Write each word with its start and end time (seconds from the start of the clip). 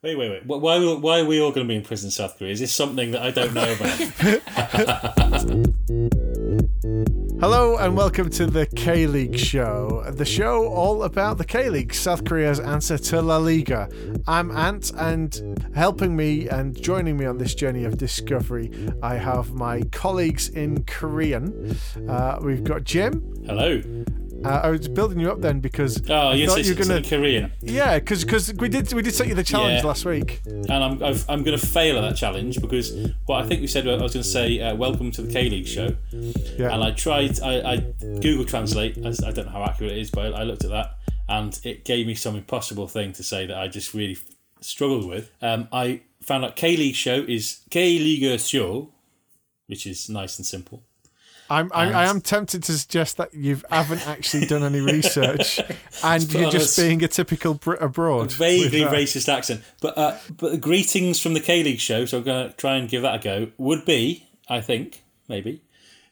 Wait, 0.00 0.16
wait, 0.16 0.30
wait. 0.30 0.42
Wh- 0.44 0.62
Why, 0.62 0.78
why 0.94 1.18
are 1.20 1.24
we 1.24 1.40
all 1.40 1.50
going 1.50 1.66
to 1.66 1.68
be 1.68 1.74
in 1.74 1.82
prison 1.82 2.06
in 2.06 2.10
South 2.12 2.38
Korea? 2.38 2.52
Is 2.52 2.60
this 2.60 2.72
something 2.74 3.10
that 3.10 3.20
I 3.22 3.32
don't 3.32 3.52
know 3.52 3.72
about? 3.72 3.98
Hello 7.40 7.76
and 7.78 7.96
welcome 7.96 8.30
to 8.30 8.46
the 8.46 8.66
K 8.66 9.06
League 9.08 9.36
Show, 9.36 10.04
the 10.10 10.24
show 10.24 10.66
all 10.68 11.02
about 11.02 11.38
the 11.38 11.44
K 11.44 11.68
League, 11.68 11.92
South 11.94 12.24
Korea's 12.24 12.60
answer 12.60 12.96
to 12.98 13.20
La 13.22 13.38
Liga. 13.38 13.88
I'm 14.28 14.50
Ant, 14.56 14.92
and 14.96 15.68
helping 15.74 16.14
me 16.16 16.48
and 16.48 16.80
joining 16.80 17.16
me 17.16 17.26
on 17.26 17.38
this 17.38 17.54
journey 17.56 17.82
of 17.84 17.98
discovery, 17.98 18.70
I 19.02 19.16
have 19.16 19.52
my 19.54 19.82
colleagues 19.92 20.48
in 20.48 20.84
Korean. 20.84 21.76
Uh, 22.08 22.38
we've 22.40 22.62
got 22.64 22.84
Jim. 22.84 23.34
Hello. 23.46 23.82
Uh, 24.44 24.60
I 24.64 24.70
was 24.70 24.86
building 24.88 25.18
you 25.20 25.30
up 25.32 25.40
then 25.40 25.60
because 25.60 26.00
Oh, 26.08 26.14
I 26.28 26.34
yes, 26.34 26.48
thought 26.50 26.64
you 26.64 26.74
were 26.74 26.78
it's 26.80 26.88
gonna, 26.88 27.02
Korean, 27.02 27.52
yeah, 27.60 27.98
because 27.98 28.24
we 28.54 28.68
did 28.68 28.92
we 28.92 29.02
did 29.02 29.14
set 29.14 29.26
you 29.26 29.34
the 29.34 29.42
challenge 29.42 29.80
Yeah. 29.82 29.86
last 29.88 30.04
week. 30.04 30.40
and 30.46 30.70
I'm 30.72 31.02
I've, 31.02 31.28
I'm 31.28 31.42
going 31.42 31.58
to 31.58 31.66
fail 31.66 31.98
at 31.98 32.02
that 32.02 32.16
challenge 32.16 32.60
because 32.60 32.92
what 33.26 33.44
I 33.44 33.46
think 33.48 33.60
we 33.60 33.66
said 33.66 33.86
I 33.88 33.92
was 34.00 34.12
going 34.14 34.22
to 34.22 34.28
say 34.28 34.60
uh, 34.60 34.74
welcome 34.76 35.10
to 35.12 35.22
the 35.22 35.32
K 35.32 35.48
League 35.50 35.66
show, 35.66 35.96
Yeah. 36.12 36.72
and 36.72 36.84
I 36.84 36.92
tried 36.92 37.40
I, 37.40 37.72
I 37.72 37.76
Google 38.20 38.44
Translate. 38.44 38.96
I, 39.04 39.08
I 39.26 39.32
don't 39.32 39.46
know 39.46 39.52
how 39.52 39.64
accurate 39.64 39.92
it 39.92 39.98
is, 39.98 40.10
but 40.10 40.32
I, 40.34 40.40
I 40.40 40.42
looked 40.44 40.64
at 40.64 40.70
that, 40.70 40.96
and 41.28 41.58
it 41.64 41.84
gave 41.84 42.06
me 42.06 42.14
some 42.14 42.36
impossible 42.36 42.86
thing 42.86 43.12
to 43.14 43.22
say 43.22 43.46
that 43.46 43.56
I 43.58 43.66
just 43.68 43.92
really 43.92 44.18
struggled 44.60 45.08
with. 45.08 45.30
Um, 45.42 45.68
I 45.72 46.02
found 46.22 46.44
out 46.44 46.54
K 46.56 46.76
League 46.76 46.94
show 46.94 47.24
is 47.26 47.60
K 47.70 47.98
League 47.98 48.38
show, 48.40 48.92
which 49.66 49.86
is 49.86 50.08
nice 50.08 50.38
and 50.38 50.46
simple. 50.46 50.84
I'm, 51.50 51.70
I, 51.74 51.92
I 51.92 52.04
am 52.06 52.20
tempted 52.20 52.62
to 52.64 52.78
suggest 52.78 53.16
that 53.16 53.32
you 53.34 53.60
haven't 53.70 54.06
actually 54.06 54.46
done 54.46 54.62
any 54.62 54.80
research 54.80 55.58
and 56.04 56.28
put 56.28 56.40
you're 56.40 56.50
just 56.50 56.76
being 56.76 57.02
a 57.02 57.08
typical 57.08 57.54
Brit 57.54 57.80
abroad. 57.80 58.32
vaguely 58.32 58.82
with 58.82 58.90
that. 58.90 58.96
racist 58.98 59.32
accent. 59.32 59.62
But 59.80 59.96
uh, 59.96 60.18
but 60.36 60.60
greetings 60.60 61.20
from 61.20 61.34
the 61.34 61.40
K 61.40 61.62
League 61.62 61.80
show, 61.80 62.04
so 62.04 62.18
I'm 62.18 62.24
going 62.24 62.50
to 62.50 62.56
try 62.56 62.76
and 62.76 62.88
give 62.88 63.02
that 63.02 63.20
a 63.20 63.22
go. 63.22 63.52
Would 63.56 63.84
be, 63.84 64.26
I 64.48 64.60
think, 64.60 65.02
maybe. 65.28 65.62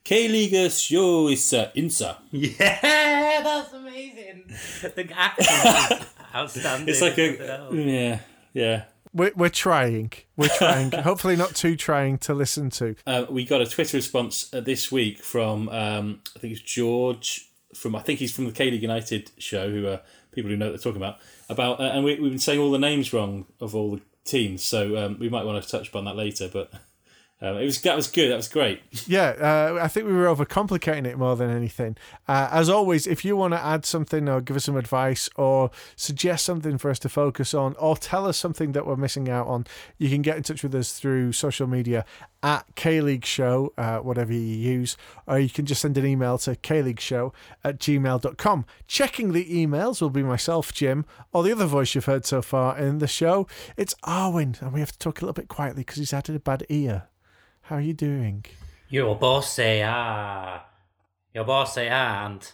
K 0.04 0.28
League 0.28 0.70
show 0.72 1.28
is 1.28 1.52
uh, 1.52 1.70
Insa. 1.77 2.16
Yeah, 2.30 2.52
that's 3.42 3.72
amazing. 3.72 4.44
The 4.82 5.12
accent 5.12 6.00
is 6.00 6.06
outstanding. 6.34 6.88
It's 6.88 7.02
like 7.02 7.19
a 7.19 7.69
yeah 7.72 8.20
yeah. 8.52 8.84
We're, 9.17 9.33
we're 9.34 9.48
trying. 9.48 10.12
We're 10.36 10.48
trying. 10.59 10.92
Hopefully, 10.92 11.36
not 11.36 11.55
too 11.55 11.75
trying 11.75 12.19
to 12.19 12.34
listen 12.34 12.69
to. 12.70 12.97
Uh, 13.06 13.25
we 13.31 13.47
got 13.47 13.62
a 13.62 13.67
Twitter 13.67 13.97
response 13.97 14.53
uh, 14.53 14.61
this 14.61 14.92
week 14.92 15.22
from 15.22 15.70
um, 15.70 16.20
I 16.36 16.39
think 16.39 16.53
it's 16.53 16.61
George 16.61 17.48
from 17.75 17.97
I 17.97 18.00
think 18.00 18.19
he's 18.19 18.34
from 18.34 18.44
the 18.44 18.53
K 18.53 18.70
League 18.70 18.83
United 18.83 19.31
show, 19.39 19.70
who 19.70 19.87
are 19.87 20.03
people 20.33 20.50
who 20.50 20.56
know 20.56 20.67
what 20.67 20.72
they're 20.72 20.92
talking 20.92 21.03
about. 21.03 21.19
About 21.48 21.81
uh, 21.81 21.84
and 21.84 22.05
we, 22.05 22.20
we've 22.20 22.31
been 22.31 22.39
saying 22.39 22.61
all 22.61 22.70
the 22.70 22.78
names 22.78 23.12
wrong 23.12 23.47
of 23.59 23.75
all 23.75 23.92
the 23.92 24.03
teams, 24.25 24.62
so 24.62 24.97
um, 24.98 25.19
we 25.19 25.31
might 25.31 25.44
want 25.44 25.62
to 25.62 25.69
touch 25.69 25.89
upon 25.89 26.05
that 26.05 26.17
later. 26.17 26.50
But 26.53 26.70
um, 27.42 27.58
it 27.58 27.66
was 27.66 27.82
that 27.82 27.94
was 27.94 28.06
good. 28.06 28.30
That 28.30 28.36
was 28.36 28.48
great. 28.48 28.80
Yeah, 29.08 29.34
uh, 29.38 29.78
I 29.80 29.88
think 29.88 30.06
we 30.06 30.14
were 30.14 30.26
overcomplicating 30.26 31.06
it 31.06 31.16
more 31.16 31.36
than 31.36 31.48
anything. 31.48 31.96
Uh, 32.26 32.48
as 32.50 32.68
always, 32.68 33.06
if 33.06 33.24
you 33.24 33.36
want 33.36 33.52
to 33.54 33.62
add 33.62 33.84
something 33.84 34.28
or 34.28 34.40
give 34.40 34.56
us 34.56 34.64
some 34.64 34.76
advice 34.76 35.28
or 35.36 35.70
suggest 35.94 36.44
something 36.44 36.76
for 36.76 36.90
us 36.90 36.98
to 37.00 37.08
focus 37.08 37.54
on 37.54 37.76
or 37.76 37.96
tell 37.96 38.26
us 38.26 38.36
something 38.36 38.72
that 38.72 38.84
we're 38.84 38.96
missing 38.96 39.28
out 39.28 39.46
on, 39.46 39.64
you 39.98 40.08
can 40.08 40.22
get 40.22 40.36
in 40.36 40.42
touch 40.42 40.62
with 40.62 40.74
us 40.74 40.98
through 40.98 41.32
social 41.32 41.66
media 41.68 42.04
at 42.42 42.64
K 42.74 43.00
League 43.00 43.24
Show, 43.24 43.72
uh, 43.78 43.98
whatever 43.98 44.32
you 44.32 44.40
use, 44.40 44.96
or 45.26 45.38
you 45.38 45.50
can 45.50 45.66
just 45.66 45.82
send 45.82 45.96
an 45.98 46.06
email 46.06 46.38
to 46.38 46.56
kleagueshow 46.56 47.32
at 47.62 47.78
gmail.com. 47.78 48.64
Checking 48.88 49.32
the 49.32 49.44
emails 49.44 50.00
will 50.00 50.10
be 50.10 50.22
myself, 50.22 50.72
Jim, 50.72 51.04
or 51.32 51.42
the 51.42 51.52
other 51.52 51.66
voice 51.66 51.94
you've 51.94 52.06
heard 52.06 52.24
so 52.24 52.42
far 52.42 52.76
in 52.78 52.98
the 52.98 53.06
show. 53.06 53.46
It's 53.76 53.94
Arwyn, 54.04 54.60
and 54.62 54.72
we 54.72 54.80
have 54.80 54.92
to 54.92 54.98
talk 54.98 55.20
a 55.20 55.24
little 55.24 55.34
bit 55.34 55.48
quietly 55.48 55.82
because 55.82 55.98
he's 55.98 56.10
had 56.10 56.28
a 56.28 56.38
bad 56.40 56.64
ear. 56.68 57.04
How 57.69 57.77
are 57.77 57.81
you 57.81 57.95
doing? 57.95 58.45
Your 58.89 59.17
boss 59.17 59.53
say 59.53 59.83
ah. 59.83 60.64
Your 61.34 61.43
boss 61.43 61.75
say 61.75 61.88
ah, 61.91 62.27
and 62.27 62.53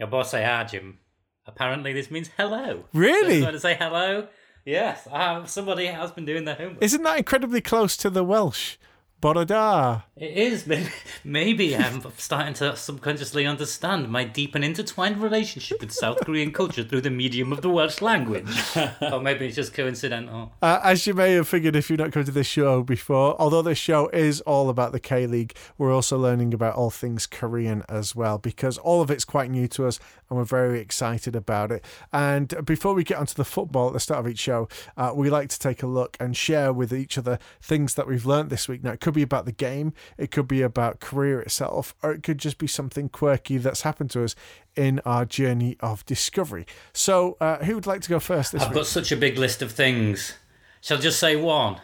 your 0.00 0.08
boss 0.08 0.32
say 0.32 0.44
ah, 0.44 0.64
Jim. 0.64 0.98
Apparently, 1.46 1.92
this 1.92 2.10
means 2.10 2.28
hello. 2.36 2.84
Really? 2.92 3.40
So, 3.40 3.52
to 3.52 3.60
say 3.60 3.76
hello. 3.78 4.26
Yes, 4.64 5.06
uh, 5.12 5.44
somebody 5.44 5.86
has 5.86 6.10
been 6.10 6.24
doing 6.24 6.44
their 6.44 6.56
homework. 6.56 6.82
Isn't 6.82 7.04
that 7.04 7.18
incredibly 7.18 7.60
close 7.60 7.96
to 7.98 8.10
the 8.10 8.24
Welsh? 8.24 8.78
Borada. 9.22 10.02
It 10.16 10.36
is. 10.36 10.66
Maybe, 10.72 10.88
maybe 11.24 11.76
I'm 11.76 12.02
starting 12.16 12.54
to 12.54 12.76
subconsciously 12.76 13.46
understand 13.46 14.08
my 14.08 14.24
deep 14.24 14.54
and 14.54 14.64
intertwined 14.64 15.22
relationship 15.22 15.80
with 15.80 15.92
South 15.92 16.24
Korean 16.24 16.52
culture 16.52 16.82
through 16.82 17.02
the 17.02 17.10
medium 17.10 17.52
of 17.52 17.62
the 17.62 17.70
Welsh 17.70 18.00
language. 18.00 18.50
or 19.00 19.20
maybe 19.20 19.46
it's 19.46 19.56
just 19.56 19.74
coincidental. 19.74 20.52
Uh, 20.60 20.80
as 20.82 21.06
you 21.06 21.14
may 21.14 21.32
have 21.32 21.48
figured 21.48 21.76
if 21.76 21.88
you've 21.88 21.98
not 21.98 22.12
come 22.12 22.24
to 22.24 22.30
this 22.30 22.46
show 22.46 22.82
before, 22.82 23.40
although 23.40 23.62
this 23.62 23.78
show 23.78 24.08
is 24.08 24.40
all 24.42 24.68
about 24.68 24.92
the 24.92 25.00
K 25.00 25.26
League, 25.26 25.54
we're 25.78 25.94
also 25.94 26.18
learning 26.18 26.52
about 26.54 26.74
all 26.74 26.90
things 26.90 27.26
Korean 27.26 27.84
as 27.88 28.14
well 28.14 28.38
because 28.38 28.78
all 28.78 29.02
of 29.02 29.10
it's 29.10 29.24
quite 29.24 29.50
new 29.50 29.68
to 29.68 29.86
us 29.86 29.98
and 30.28 30.38
we're 30.38 30.44
very 30.44 30.80
excited 30.80 31.36
about 31.36 31.70
it. 31.70 31.84
And 32.12 32.64
before 32.64 32.94
we 32.94 33.04
get 33.04 33.18
onto 33.18 33.34
the 33.34 33.44
football 33.44 33.88
at 33.88 33.92
the 33.92 34.00
start 34.00 34.20
of 34.20 34.30
each 34.30 34.40
show, 34.40 34.68
uh, 34.96 35.12
we 35.14 35.30
like 35.30 35.48
to 35.50 35.58
take 35.58 35.82
a 35.82 35.86
look 35.86 36.16
and 36.18 36.36
share 36.36 36.72
with 36.72 36.92
each 36.92 37.18
other 37.18 37.38
things 37.60 37.94
that 37.94 38.06
we've 38.06 38.26
learnt 38.26 38.48
this 38.48 38.68
week. 38.68 38.82
Now, 38.82 38.92
it 38.92 39.00
could 39.00 39.11
be 39.12 39.22
about 39.22 39.44
the 39.44 39.52
game, 39.52 39.92
it 40.18 40.30
could 40.30 40.48
be 40.48 40.62
about 40.62 41.00
Korea 41.00 41.38
itself, 41.38 41.94
or 42.02 42.12
it 42.12 42.22
could 42.22 42.38
just 42.38 42.58
be 42.58 42.66
something 42.66 43.08
quirky 43.08 43.58
that's 43.58 43.82
happened 43.82 44.10
to 44.12 44.24
us 44.24 44.34
in 44.76 45.00
our 45.04 45.24
journey 45.24 45.76
of 45.80 46.04
discovery. 46.06 46.66
So, 46.92 47.36
uh, 47.40 47.58
who 47.58 47.74
would 47.74 47.86
like 47.86 48.00
to 48.02 48.08
go 48.08 48.20
first 48.20 48.52
this 48.52 48.62
I've 48.62 48.68
week? 48.70 48.76
got 48.76 48.86
such 48.86 49.12
a 49.12 49.16
big 49.16 49.38
list 49.38 49.62
of 49.62 49.72
things. 49.72 50.34
Shall 50.80 50.98
I 50.98 51.00
just 51.00 51.20
say 51.20 51.36
one? 51.36 51.80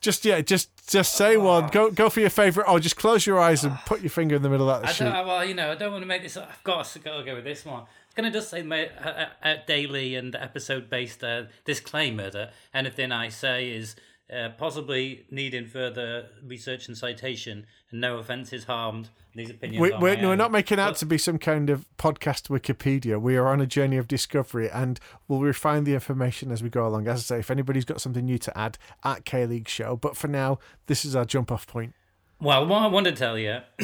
Just 0.00 0.24
yeah, 0.24 0.40
just 0.40 0.70
just 0.90 1.14
say 1.14 1.36
one. 1.36 1.68
Go 1.68 1.90
go 1.90 2.08
for 2.08 2.20
your 2.20 2.30
favorite. 2.30 2.66
Or 2.66 2.80
just 2.80 2.96
close 2.96 3.26
your 3.26 3.38
eyes 3.38 3.64
and 3.64 3.76
put 3.84 4.00
your 4.00 4.08
finger 4.08 4.34
in 4.34 4.40
the 4.40 4.48
middle 4.48 4.70
of 4.70 4.80
that 4.80 4.88
I 4.88 4.92
sheet. 4.92 5.04
don't, 5.04 5.26
well, 5.26 5.44
you 5.44 5.52
know, 5.54 5.72
I 5.72 5.74
don't 5.74 5.92
want 5.92 6.02
to 6.02 6.06
make 6.06 6.22
this. 6.22 6.38
I've 6.38 6.64
got 6.64 6.86
to, 6.86 6.98
to 6.98 7.22
go 7.22 7.34
with 7.34 7.44
this 7.44 7.66
one. 7.66 7.84
Can 8.16 8.24
I 8.24 8.30
just 8.30 8.48
say 8.48 8.62
my 8.62 8.88
uh, 8.88 9.26
uh, 9.42 9.54
daily 9.66 10.14
and 10.16 10.34
episode 10.34 10.88
based 10.90 11.22
uh, 11.22 11.44
disclaimer 11.64 12.30
that 12.30 12.54
anything 12.74 13.12
I 13.12 13.28
say 13.28 13.70
is 13.70 13.94
uh, 14.32 14.50
possibly 14.50 15.26
needing 15.30 15.66
further 15.66 16.28
research 16.44 16.88
and 16.88 16.96
citation, 16.96 17.66
and 17.90 18.00
no 18.00 18.18
offence 18.18 18.52
is 18.52 18.64
harmed. 18.64 19.08
These 19.34 19.50
opinions. 19.50 19.80
We, 19.80 19.90
we're, 19.98 20.16
no, 20.16 20.28
we're 20.28 20.36
not 20.36 20.50
making 20.50 20.80
out 20.80 20.90
But- 20.90 20.96
to 20.98 21.06
be 21.06 21.16
some 21.18 21.38
kind 21.38 21.70
of 21.70 21.86
podcast 21.96 22.48
Wikipedia. 22.48 23.20
We 23.20 23.36
are 23.36 23.46
on 23.46 23.60
a 23.60 23.66
journey 23.66 23.96
of 23.96 24.08
discovery 24.08 24.68
and 24.68 24.98
we'll 25.28 25.40
refine 25.40 25.84
the 25.84 25.94
information 25.94 26.50
as 26.50 26.64
we 26.64 26.68
go 26.68 26.84
along. 26.84 27.06
As 27.06 27.20
I 27.20 27.22
say, 27.22 27.38
if 27.38 27.48
anybody's 27.48 27.84
got 27.84 28.00
something 28.00 28.24
new 28.24 28.38
to 28.38 28.58
add 28.58 28.76
at 29.04 29.24
K 29.24 29.46
League 29.46 29.68
Show, 29.68 29.94
but 29.96 30.16
for 30.16 30.26
now, 30.26 30.58
this 30.86 31.04
is 31.04 31.14
our 31.14 31.24
jump 31.24 31.52
off 31.52 31.66
point. 31.68 31.94
Well, 32.40 32.66
what 32.66 32.82
I 32.82 32.86
want 32.88 33.06
to 33.06 33.12
tell 33.12 33.38
you 33.38 33.58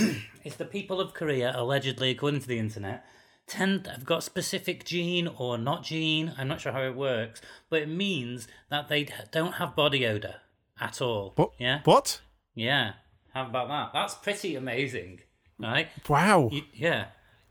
is 0.45 0.57
the 0.57 0.65
people 0.65 1.01
of 1.01 1.15
Korea, 1.15 1.53
allegedly, 1.55 2.11
according 2.11 2.41
to 2.41 2.49
the 2.49 2.59
internet, 2.59 3.05
tend 3.47 3.87
have 3.87 4.05
got 4.05 4.23
specific 4.23 4.85
gene 4.85 5.29
or 5.29 5.59
not 5.59 5.85
gene. 5.85 6.35
I'm 6.37 6.49
not 6.49 6.61
sure 6.61 6.73
how 6.73 6.83
it 6.83 6.97
works, 6.97 7.41
but 7.71 7.83
it 7.83 7.89
means 7.89 8.49
that 8.71 8.89
they 8.89 9.09
don't 9.31 9.55
have 9.55 9.77
body 9.77 10.07
odor 10.07 10.37
at 10.81 11.01
all. 11.01 11.33
What? 11.37 11.53
Yeah. 11.59 11.81
What? 11.85 12.21
Yeah. 12.55 12.95
How 13.33 13.47
about 13.47 13.69
that? 13.69 13.91
That's 13.93 14.15
pretty 14.15 14.57
amazing, 14.57 15.21
right? 15.59 15.89
Wow. 16.09 16.49
You, 16.53 16.63
yeah. 16.73 17.07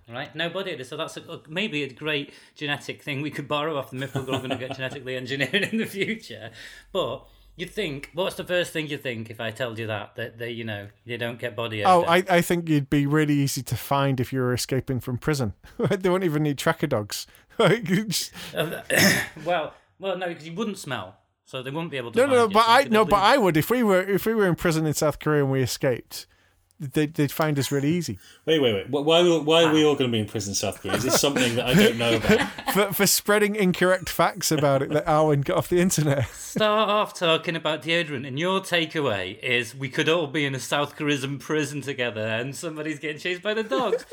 Right, 0.07 0.35
no 0.35 0.49
body 0.49 0.73
odor. 0.73 0.83
So 0.83 0.97
that's 0.97 1.17
a, 1.17 1.27
uh, 1.27 1.39
maybe 1.49 1.81
a 1.81 1.89
great 1.91 2.31
genetic 2.53 3.01
thing 3.01 3.23
we 3.23 3.31
could 3.31 3.47
borrow 3.47 3.75
off 3.75 3.89
them 3.89 4.03
if 4.03 4.13
we're 4.13 4.21
going 4.21 4.49
to 4.49 4.55
get 4.55 4.75
genetically 4.75 5.15
engineered 5.15 5.55
in 5.71 5.79
the 5.79 5.85
future. 5.85 6.51
But 6.93 7.25
you 7.55 7.65
think, 7.65 8.11
what's 8.13 8.35
the 8.35 8.43
first 8.43 8.73
thing 8.73 8.87
you 8.87 8.97
think 8.97 9.29
if 9.29 9.39
I 9.39 9.51
told 9.51 9.79
you 9.79 9.87
that 9.87 10.15
that 10.15 10.37
they, 10.37 10.51
you 10.51 10.63
know, 10.63 10.89
you 11.05 11.17
don't 11.17 11.39
get 11.39 11.55
body 11.55 11.83
oh, 11.83 11.99
odor? 11.99 12.07
Oh, 12.07 12.11
I, 12.11 12.23
I 12.29 12.41
think 12.41 12.67
you'd 12.67 12.89
be 12.89 13.05
really 13.05 13.35
easy 13.35 13.63
to 13.63 13.75
find 13.75 14.19
if 14.19 14.33
you 14.33 14.39
were 14.39 14.53
escaping 14.53 14.99
from 14.99 15.17
prison. 15.17 15.53
they 15.77 16.09
won't 16.09 16.23
even 16.23 16.43
need 16.43 16.57
tracker 16.57 16.87
dogs. 16.87 17.27
Just- 17.59 18.33
uh, 18.53 18.81
well, 19.45 19.73
well, 19.99 20.17
no, 20.17 20.27
because 20.27 20.45
you 20.45 20.53
wouldn't 20.53 20.77
smell, 20.77 21.17
so 21.45 21.63
they 21.63 21.71
wouldn't 21.71 21.91
be 21.91 21.97
able 21.97 22.11
to. 22.11 22.19
No, 22.19 22.25
no, 22.25 22.33
no. 22.33 22.47
But 22.49 22.65
I 22.67 22.83
no, 22.83 23.05
but 23.05 23.21
I 23.21 23.37
would 23.37 23.55
if 23.55 23.69
we 23.69 23.83
were 23.83 24.01
if 24.01 24.25
we 24.25 24.33
were 24.33 24.47
in 24.47 24.55
prison 24.55 24.85
in 24.85 24.93
South 24.93 25.19
Korea 25.19 25.43
and 25.43 25.51
we 25.51 25.61
escaped. 25.61 26.27
They'd, 26.77 27.13
they'd 27.13 27.31
find 27.31 27.57
us 27.57 27.71
really 27.71 27.87
easy 27.87 28.19
Wait, 28.45 28.59
wait, 28.59 28.73
wait. 28.73 28.89
Why, 28.89 29.21
why 29.39 29.63
are 29.63 29.73
we 29.73 29.85
all 29.85 29.93
ah. 29.93 29.95
going 29.95 30.11
to 30.11 30.11
be 30.11 30.19
in 30.19 30.25
prison 30.25 30.53
South 30.53 30.81
Korea? 30.81 30.95
Is 30.95 31.03
this 31.03 31.21
something 31.21 31.55
that 31.55 31.65
I 31.65 31.73
don't 31.73 31.97
know 31.97 32.17
about? 32.17 32.49
for 32.73 32.93
for 32.93 33.07
spreading 33.07 33.55
incorrect 33.55 34.09
facts 34.09 34.51
about 34.51 34.81
it 34.81 34.89
that 34.89 35.05
Arwyn 35.05 35.43
got 35.43 35.57
off 35.57 35.69
the 35.69 35.79
internet. 35.79 36.27
Start 36.27 36.89
off 36.89 37.13
talking 37.13 37.55
about 37.55 37.81
deodorant, 37.81 38.27
and 38.27 38.37
your 38.37 38.59
takeaway 38.59 39.39
is 39.39 39.73
we 39.73 39.89
could 39.89 40.09
all 40.09 40.27
be 40.27 40.45
in 40.45 40.53
a 40.53 40.59
South 40.59 40.95
Korean 40.95 41.39
prison 41.39 41.81
together, 41.81 42.21
and 42.21 42.55
somebody's 42.55 42.99
getting 42.99 43.19
chased 43.19 43.41
by 43.41 43.53
the 43.53 43.63
dogs. 43.63 44.05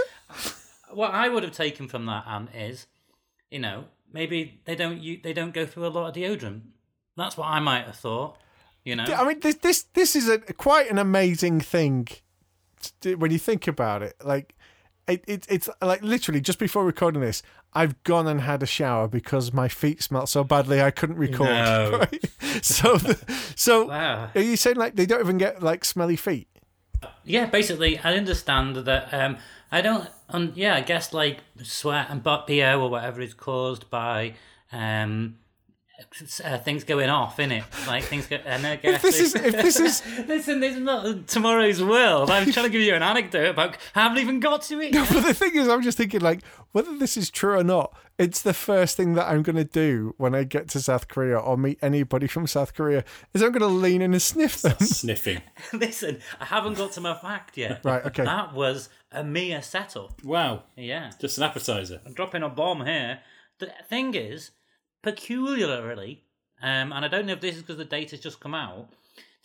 what 0.93 1.13
I 1.13 1.29
would 1.29 1.43
have 1.43 1.53
taken 1.53 1.89
from 1.89 2.07
that, 2.07 2.25
Ant, 2.27 2.51
is, 2.55 2.87
you 3.51 3.59
know, 3.59 3.85
maybe 4.13 4.61
they 4.65 4.77
don't 4.77 5.01
u- 5.01 5.21
they 5.23 5.33
don't 5.33 5.55
go 5.55 5.67
through 5.67 5.87
a 5.87 5.89
lot 5.89 6.09
of 6.09 6.15
deodorant. 6.15 6.63
That's 7.17 7.37
what 7.37 7.49
I 7.49 7.61
might 7.61 7.87
have 7.87 7.97
thought. 7.97 8.39
You 8.85 8.97
know, 8.97 9.05
I 9.05 9.27
mean, 9.27 9.41
this 9.41 9.57
this 9.57 9.83
this 9.95 10.17
is 10.17 10.29
a 10.29 10.39
quite 10.39 10.91
an 10.91 10.99
amazing 10.99 11.61
thing 11.61 12.07
to- 12.07 12.23
when 13.05 13.31
you 13.31 13.39
think 13.39 13.67
about 13.69 14.03
it. 14.03 14.15
Like, 14.25 14.55
it, 15.09 15.25
it 15.27 15.47
it's 15.49 15.69
like 15.81 16.03
literally 16.03 16.41
just 16.41 16.59
before 16.59 16.85
recording 16.85 17.21
this, 17.21 17.43
I've 17.75 18.01
gone 18.05 18.27
and 18.29 18.41
had 18.41 18.63
a 18.63 18.67
shower 18.67 19.09
because 19.09 19.53
my 19.53 19.69
feet 19.69 20.03
smelt 20.03 20.29
so 20.29 20.45
badly 20.45 20.81
I 20.81 20.91
couldn't 20.91 21.17
record. 21.17 21.49
No. 21.49 21.99
right? 21.99 22.25
so, 22.63 22.97
the, 22.97 23.19
so 23.57 23.87
Wow. 23.87 24.31
are 24.35 24.41
you 24.41 24.57
saying 24.57 24.77
like 24.77 24.95
they 24.97 25.07
don't 25.07 25.21
even 25.21 25.39
get 25.39 25.63
like 25.63 25.85
smelly 25.85 26.17
feet? 26.17 26.49
Yeah, 27.25 27.47
basically, 27.47 27.99
I 27.99 28.15
understand 28.15 28.77
that. 28.77 29.13
Um, 29.13 29.39
I 29.73 29.81
don't. 29.81 30.09
Um, 30.29 30.53
yeah, 30.55 30.77
I 30.77 30.81
guess 30.83 31.13
like 31.13 31.39
sweat 31.63 32.07
and 32.11 32.23
butt 32.23 32.47
PO 32.47 32.81
or 32.81 32.89
whatever 32.89 33.21
is 33.21 33.35
caused 33.35 33.91
by 33.91 34.35
um, 34.71 35.39
uh, 36.45 36.59
things 36.59 36.85
going 36.85 37.09
off 37.11 37.39
in 37.39 37.53
it, 37.53 37.65
like 37.87 38.05
things 38.05 38.27
go. 38.27 38.37
And 38.45 38.67
I 38.67 38.77
guess 38.77 39.03
This 39.03 39.21
is 39.21 39.35
if 39.35 39.53
this 39.53 39.79
is 39.79 40.03
Listen, 40.27 40.61
this 40.61 40.75
is 40.75 40.81
not 40.81 41.29
tomorrow's 41.29 41.83
world. 41.83 42.31
I'm 42.31 42.51
trying 42.51 42.67
to 42.67 42.71
give 42.71 42.83
you 42.83 42.95
an 42.95 43.03
anecdote 43.03 43.51
about. 43.51 43.77
I 43.95 44.03
haven't 44.03 44.19
even 44.19 44.41
got 44.41 44.63
to 44.63 44.81
it. 44.81 44.95
yet. 44.95 45.09
But 45.13 45.25
the 45.25 45.35
thing 45.35 45.55
is, 45.55 45.69
I'm 45.69 45.83
just 45.83 45.99
thinking, 45.99 46.21
like, 46.21 46.43
whether 46.73 46.97
this 46.97 47.17
is 47.17 47.31
true 47.31 47.59
or 47.59 47.65
not, 47.65 47.95
it's 48.19 48.43
the 48.43 48.55
first 48.55 48.97
thing 48.97 49.15
that 49.15 49.29
I'm 49.29 49.43
going 49.43 49.57
to 49.57 49.65
do 49.65 50.15
when 50.19 50.35
I 50.35 50.45
get 50.45 50.69
to 50.71 50.81
South 50.81 51.09
Korea 51.09 51.39
or 51.39 51.57
meet 51.57 51.79
anybody 51.83 52.27
from 52.27 52.47
South 52.47 52.75
Korea 52.75 53.05
is 53.35 53.43
I'm 53.43 53.53
going 53.53 53.61
to 53.61 53.67
lean 53.67 54.03
in 54.03 54.13
and 54.13 54.23
sniff 54.23 54.63
them. 54.63 54.79
Sniffing. 54.79 55.43
Listen, 55.73 56.19
I 56.41 56.47
haven't 56.47 56.75
got 56.75 56.93
to 56.93 57.01
my 57.01 57.15
fact 57.15 57.57
yet. 57.57 57.81
Right, 57.85 58.05
okay. 58.07 58.25
That 58.25 58.55
was 58.55 58.89
a 59.11 59.23
mere 59.23 59.63
setup. 59.63 60.23
Wow. 60.25 60.65
Yeah. 60.77 61.11
Just 61.19 61.39
an 61.39 61.45
appetizer. 61.45 62.01
I'm 62.05 62.15
dropping 62.15 62.43
a 62.43 62.49
bomb 62.49 62.85
here. 62.87 63.21
The 63.59 63.71
thing 63.89 64.15
is, 64.15 64.51
peculiarly, 65.03 66.25
um, 66.63 66.93
and 66.93 67.05
I 67.05 67.09
don't 67.09 67.27
know 67.27 67.33
if 67.35 67.41
this 67.41 67.57
is 67.57 67.63
because 67.63 67.77
the 67.77 67.85
data's 67.85 68.21
just 68.21 68.41
come 68.41 68.55
out, 68.55 68.89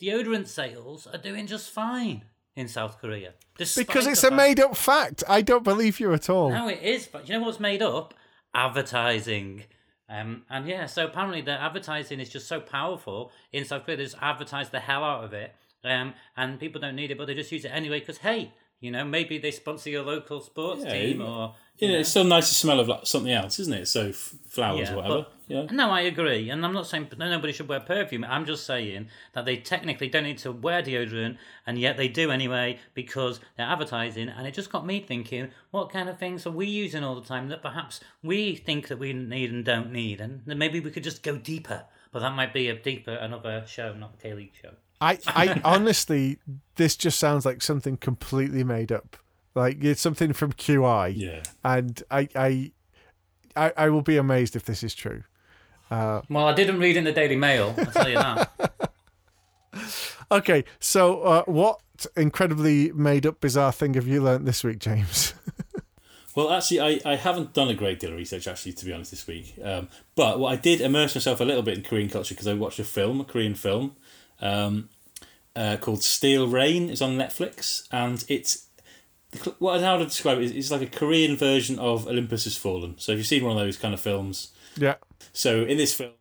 deodorant 0.00 0.46
sales 0.46 1.06
are 1.06 1.18
doing 1.18 1.46
just 1.46 1.70
fine 1.70 2.24
in 2.54 2.68
South 2.68 3.00
Korea. 3.00 3.34
Because 3.56 4.06
it's 4.06 4.22
a 4.24 4.28
fact- 4.28 4.34
made 4.36 4.60
up 4.60 4.76
fact. 4.76 5.24
I 5.28 5.42
don't 5.42 5.64
believe 5.64 6.00
you 6.00 6.12
at 6.12 6.28
all. 6.30 6.50
No, 6.50 6.68
it 6.68 6.82
is, 6.82 7.06
but 7.06 7.28
you 7.28 7.38
know 7.38 7.44
what's 7.44 7.60
made 7.60 7.82
up? 7.82 8.14
Advertising. 8.54 9.64
Um, 10.08 10.44
and 10.48 10.66
yeah, 10.66 10.86
so 10.86 11.04
apparently 11.06 11.40
the 11.42 11.52
advertising 11.52 12.18
is 12.20 12.30
just 12.30 12.48
so 12.48 12.60
powerful 12.60 13.30
in 13.52 13.64
South 13.64 13.84
Korea. 13.84 13.98
They 13.98 14.04
just 14.04 14.16
advertise 14.20 14.70
the 14.70 14.80
hell 14.80 15.04
out 15.04 15.24
of 15.24 15.32
it, 15.34 15.54
um, 15.84 16.14
and 16.36 16.58
people 16.58 16.80
don't 16.80 16.96
need 16.96 17.10
it, 17.10 17.18
but 17.18 17.26
they 17.26 17.34
just 17.34 17.52
use 17.52 17.64
it 17.64 17.68
anyway 17.68 18.00
because 18.00 18.18
hey, 18.18 18.52
you 18.80 18.90
know, 18.90 19.04
maybe 19.04 19.38
they 19.38 19.50
sponsor 19.50 19.90
your 19.90 20.02
local 20.04 20.40
sports 20.40 20.82
Yeah, 20.84 20.92
team 20.92 21.20
or 21.22 21.54
You 21.78 21.88
know, 21.88 21.98
it's 21.98 22.08
still 22.10 22.24
nice 22.24 22.48
to 22.48 22.54
smell 22.54 22.80
of 22.80 22.88
like 22.88 23.06
something 23.06 23.32
else, 23.32 23.58
isn't 23.60 23.72
it? 23.72 23.86
So 23.86 24.08
f- 24.08 24.34
flowers 24.48 24.88
Yeah, 24.88 24.94
or 24.94 24.96
whatever. 24.96 25.14
but- 25.22 25.32
Yeah. 25.48 25.66
No, 25.70 25.90
I 25.90 26.00
agree, 26.02 26.50
and 26.50 26.64
I'm 26.66 26.74
not 26.74 26.86
saying 26.86 27.08
no, 27.16 27.30
nobody 27.30 27.52
should 27.54 27.68
wear 27.68 27.80
perfume. 27.80 28.22
I'm 28.24 28.44
just 28.44 28.66
saying 28.66 29.08
that 29.32 29.44
they 29.46 29.56
technically 29.56 30.08
don't 30.08 30.24
need 30.24 30.36
to 30.38 30.52
wear 30.52 30.82
deodorant, 30.82 31.38
and 31.66 31.78
yet 31.78 31.96
they 31.96 32.06
do 32.08 32.30
anyway 32.30 32.78
because 32.94 33.40
they're 33.56 33.66
advertising. 33.66 34.28
And 34.28 34.46
it 34.46 34.52
just 34.52 34.70
got 34.70 34.84
me 34.84 35.00
thinking: 35.00 35.50
what 35.70 35.90
kind 35.90 36.08
of 36.08 36.18
things 36.18 36.46
are 36.46 36.50
we 36.50 36.66
using 36.66 37.02
all 37.02 37.14
the 37.18 37.26
time 37.26 37.48
that 37.48 37.62
perhaps 37.62 38.00
we 38.22 38.56
think 38.56 38.88
that 38.88 38.98
we 38.98 39.12
need 39.14 39.50
and 39.50 39.64
don't 39.64 39.90
need, 39.92 40.20
and 40.20 40.42
maybe 40.46 40.80
we 40.80 40.90
could 40.90 41.04
just 41.04 41.22
go 41.22 41.38
deeper. 41.38 41.84
But 42.12 42.20
that 42.20 42.34
might 42.34 42.52
be 42.52 42.68
a 42.68 42.74
deeper 42.74 43.12
another 43.14 43.64
show, 43.66 43.94
not 43.94 44.14
a 44.18 44.22
K 44.22 44.34
League 44.34 44.52
show. 44.60 44.72
I, 45.00 45.18
I 45.28 45.60
honestly, 45.64 46.38
this 46.76 46.96
just 46.96 47.18
sounds 47.18 47.46
like 47.46 47.62
something 47.62 47.96
completely 47.96 48.64
made 48.64 48.90
up. 48.90 49.16
Like 49.54 49.82
it's 49.82 50.00
something 50.00 50.32
from 50.32 50.52
QI. 50.52 51.12
Yeah. 51.16 51.42
And 51.64 52.02
I, 52.10 52.28
I, 52.34 52.72
I, 53.56 53.72
I 53.76 53.88
will 53.90 54.02
be 54.02 54.16
amazed 54.16 54.56
if 54.56 54.64
this 54.64 54.82
is 54.82 54.94
true. 54.94 55.22
Well, 55.90 56.46
I 56.46 56.52
didn't 56.54 56.80
read 56.80 56.96
in 56.96 57.04
the 57.04 57.12
Daily 57.12 57.36
Mail. 57.36 57.74
I'll 57.78 57.86
tell 57.86 58.08
you 58.08 58.16
that. 58.16 58.50
Okay, 60.30 60.64
so 60.78 61.22
uh, 61.22 61.42
what 61.44 61.80
incredibly 62.14 62.92
made 62.92 63.24
up 63.24 63.40
bizarre 63.40 63.72
thing 63.72 63.94
have 63.94 64.06
you 64.06 64.22
learnt 64.22 64.44
this 64.44 64.62
week, 64.62 64.78
James? 64.78 65.32
Well, 66.34 66.52
actually, 66.52 66.78
I, 66.80 67.00
I 67.04 67.16
haven't 67.16 67.52
done 67.52 67.68
a 67.68 67.74
great 67.74 67.98
deal 67.98 68.10
of 68.10 68.16
research, 68.16 68.46
actually, 68.46 68.74
to 68.74 68.84
be 68.84 68.92
honest, 68.92 69.10
this 69.10 69.26
week. 69.26 69.54
Um, 69.60 69.88
but 70.14 70.38
what 70.38 70.52
I 70.52 70.56
did 70.56 70.80
immerse 70.80 71.16
myself 71.16 71.40
a 71.40 71.44
little 71.44 71.64
bit 71.64 71.76
in 71.76 71.82
Korean 71.82 72.08
culture 72.08 72.32
because 72.32 72.46
I 72.46 72.54
watched 72.54 72.78
a 72.78 72.84
film, 72.84 73.20
a 73.20 73.24
Korean 73.24 73.56
film, 73.56 73.96
um, 74.40 74.88
uh, 75.56 75.76
called 75.80 76.02
Steel 76.02 76.48
Rain. 76.48 76.90
It's 76.90 77.02
on 77.02 77.16
Netflix, 77.16 77.86
and 77.90 78.24
it's 78.28 78.68
what 79.58 79.76
I'd 79.76 79.82
how 79.82 79.98
to 79.98 80.04
describe 80.04 80.38
it 80.38 80.44
is 80.44 80.52
it's 80.52 80.70
like 80.70 80.82
a 80.82 80.86
Korean 80.86 81.36
version 81.36 81.78
of 81.78 82.06
Olympus 82.06 82.44
Has 82.44 82.56
Fallen. 82.56 82.94
So 82.98 83.12
if 83.12 83.18
you've 83.18 83.26
seen 83.26 83.44
one 83.44 83.52
of 83.52 83.58
those 83.58 83.76
kind 83.76 83.92
of 83.92 84.00
films, 84.00 84.52
yeah. 84.76 84.94
so 85.32 85.62
in 85.62 85.76
this 85.76 85.94
film, 85.94 86.12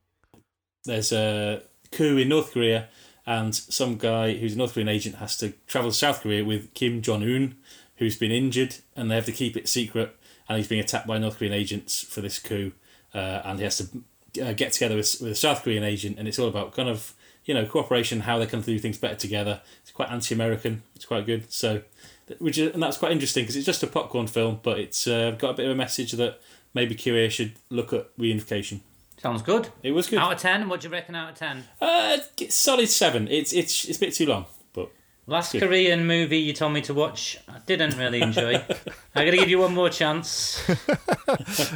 there's 0.86 1.12
a 1.12 1.62
coup 1.92 2.18
in 2.18 2.30
North 2.30 2.52
Korea, 2.52 2.90
and 3.25 3.54
some 3.54 3.98
guy 3.98 4.34
who's 4.34 4.56
a 4.56 4.58
North 4.58 4.74
Korean 4.74 4.90
agent 4.90 5.16
has 5.16 5.38
to 5.38 5.54
travel 5.68 5.92
to 5.92 5.96
South 5.96 6.22
Korea 6.22 6.44
with 6.44 6.74
Kim 6.74 7.02
Jong 7.02 7.24
Un, 7.24 7.56
who's 7.98 8.18
been 8.18 8.31
injured, 8.31 8.78
and 8.96 9.10
they 9.10 9.16
have 9.16 9.25
to 9.25 9.31
keep 9.31 9.56
it 9.56 9.69
secret. 9.69 10.16
And 10.50 10.58
he's 10.58 10.68
being 10.68 10.81
attacked 10.81 11.08
by 11.08 11.18
North 11.18 11.38
Korean 11.38 11.54
agents 11.54 12.02
for 12.02 12.22
this 12.22 12.40
coup, 12.40 12.72
uh, 13.14 13.42
and 13.44 13.60
he 13.60 13.66
has 13.66 13.78
to 13.78 14.42
uh, 14.42 14.54
get 14.54 14.72
together 14.72 14.96
with, 14.96 15.18
with 15.22 15.31
a 15.31 15.36
South 15.36 15.64
Korean 15.64 15.84
agent, 15.84 16.18
and 16.18 16.28
it's 16.28 16.40
all 16.40 16.48
about 16.48 16.74
kind 16.74 16.90
of 16.90 17.14
you 17.47 17.53
know 17.53 17.65
cooperation, 17.65 18.19
how 18.21 18.38
they 18.38 18.45
can 18.45 18.61
do 18.61 18.77
things 18.77 18.99
better 18.99 19.15
together. 19.15 19.61
It's 19.81 19.91
quite 19.91 20.11
anti-American. 20.11 20.83
It's 20.95 21.05
quite 21.05 21.25
good. 21.25 21.51
So, 21.51 21.81
which 22.38 22.59
is, 22.59 22.73
and 22.73 22.83
that's 22.83 22.97
quite 22.97 23.11
interesting 23.11 23.44
because 23.44 23.55
it's 23.55 23.65
just 23.65 23.81
a 23.81 23.88
popcorn 23.88 24.27
film, 24.27 24.59
but 24.61 24.77
it's 24.79 25.07
uh, 25.07 25.31
got 25.31 25.51
a 25.51 25.53
bit 25.53 25.65
of 25.65 25.71
a 25.71 25.75
message 25.75 26.11
that 26.11 26.39
maybe 26.75 26.94
Korea 26.94 27.29
should 27.31 27.53
look 27.71 27.94
at 27.94 28.15
reunification. 28.17 28.81
Sounds 29.17 29.41
good. 29.41 29.69
It 29.81 29.91
was 29.91 30.07
good. 30.07 30.19
Out 30.19 30.33
of 30.33 30.39
ten, 30.39 30.69
what 30.69 30.81
do 30.81 30.89
you 30.89 30.94
reckon? 30.94 31.15
Out 31.15 31.31
of 31.31 31.35
ten? 31.38 31.63
Uh, 31.81 32.17
solid 32.49 32.89
seven. 32.89 33.27
It's 33.29 33.51
it's 33.53 33.85
it's 33.85 33.97
a 33.97 33.99
bit 34.01 34.13
too 34.13 34.27
long, 34.27 34.45
but 34.73 34.91
Last 35.25 35.57
Korean 35.57 36.05
movie 36.05 36.38
you 36.38 36.53
told 36.53 36.73
me 36.73 36.81
to 36.81 36.94
watch, 36.94 37.38
I 37.47 37.59
didn't 37.65 37.97
really 37.97 38.21
enjoy. 38.21 38.55
I'm 39.15 39.25
going 39.25 39.31
to 39.31 39.38
give 39.38 39.49
you 39.49 39.59
one 39.59 39.73
more 39.73 39.89
chance. 39.89 40.63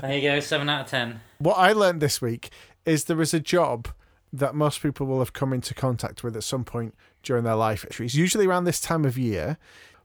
There 0.02 0.16
you 0.16 0.22
go, 0.22 0.40
7 0.40 0.68
out 0.70 0.86
of 0.86 0.88
10. 0.88 1.20
What 1.40 1.56
I 1.56 1.74
learned 1.74 2.02
this 2.02 2.22
week 2.22 2.50
is 2.86 3.04
there 3.06 3.22
is 3.22 3.34
a 3.34 3.40
job 3.40 3.90
that 4.34 4.56
most 4.56 4.82
people 4.82 5.06
will 5.06 5.20
have 5.20 5.34
come 5.34 5.54
into 5.54 5.74
contact 5.74 6.24
with 6.24 6.36
at 6.36 6.44
some 6.44 6.64
point 6.64 6.96
during 7.24 7.44
their 7.44 7.56
life. 7.56 7.86
It's 7.86 8.16
usually 8.16 8.48
around 8.48 8.64
this 8.64 8.80
time 8.80 9.06
of 9.06 9.18
year. 9.18 9.58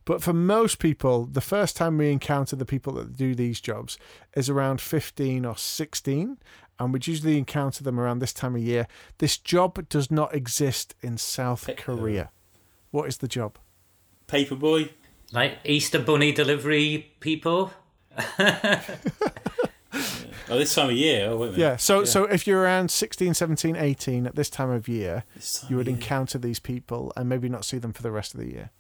But 0.04 0.22
for 0.22 0.32
most 0.32 0.78
people, 0.78 1.26
the 1.26 1.40
first 1.40 1.76
time 1.76 1.98
we 1.98 2.12
encounter 2.12 2.54
the 2.54 2.64
people 2.64 2.92
that 2.94 3.16
do 3.16 3.34
these 3.34 3.60
jobs 3.60 3.98
is 4.36 4.48
around 4.48 4.80
15 4.80 5.44
or 5.44 5.56
16. 5.56 6.38
And 6.78 6.92
we'd 6.92 7.06
usually 7.06 7.38
encounter 7.38 7.82
them 7.82 7.98
around 7.98 8.20
this 8.20 8.32
time 8.32 8.54
of 8.54 8.62
year. 8.62 8.86
This 9.18 9.36
job 9.36 9.88
does 9.88 10.10
not 10.10 10.34
exist 10.34 10.94
in 11.02 11.18
South 11.18 11.68
Korea. 11.76 12.30
What 12.90 13.08
is 13.08 13.18
the 13.18 13.28
job? 13.28 13.58
Paperboy. 14.28 14.90
Like 15.32 15.58
Easter 15.64 15.98
Bunny 15.98 16.30
delivery 16.32 17.12
people. 17.18 17.72
Oh, 20.48 20.58
this 20.58 20.74
time 20.74 20.90
of 20.90 20.96
year. 20.96 21.28
Oh, 21.30 21.36
wait 21.38 21.54
a. 21.54 21.58
Yeah, 21.58 21.76
so 21.76 22.04
so 22.04 22.24
if 22.24 22.46
you're 22.46 22.60
around 22.60 22.90
16, 22.90 23.34
17, 23.34 23.76
18 23.76 24.26
at 24.26 24.34
this 24.36 24.48
time 24.50 24.70
of 24.70 24.86
year, 24.88 25.24
time 25.40 25.70
you 25.70 25.76
would 25.76 25.86
year. 25.86 25.96
encounter 25.96 26.38
these 26.38 26.60
people 26.60 27.12
and 27.16 27.28
maybe 27.28 27.48
not 27.48 27.64
see 27.64 27.78
them 27.78 27.92
for 27.92 28.02
the 28.02 28.10
rest 28.12 28.34
of 28.34 28.40
the 28.40 28.46
year. 28.46 28.70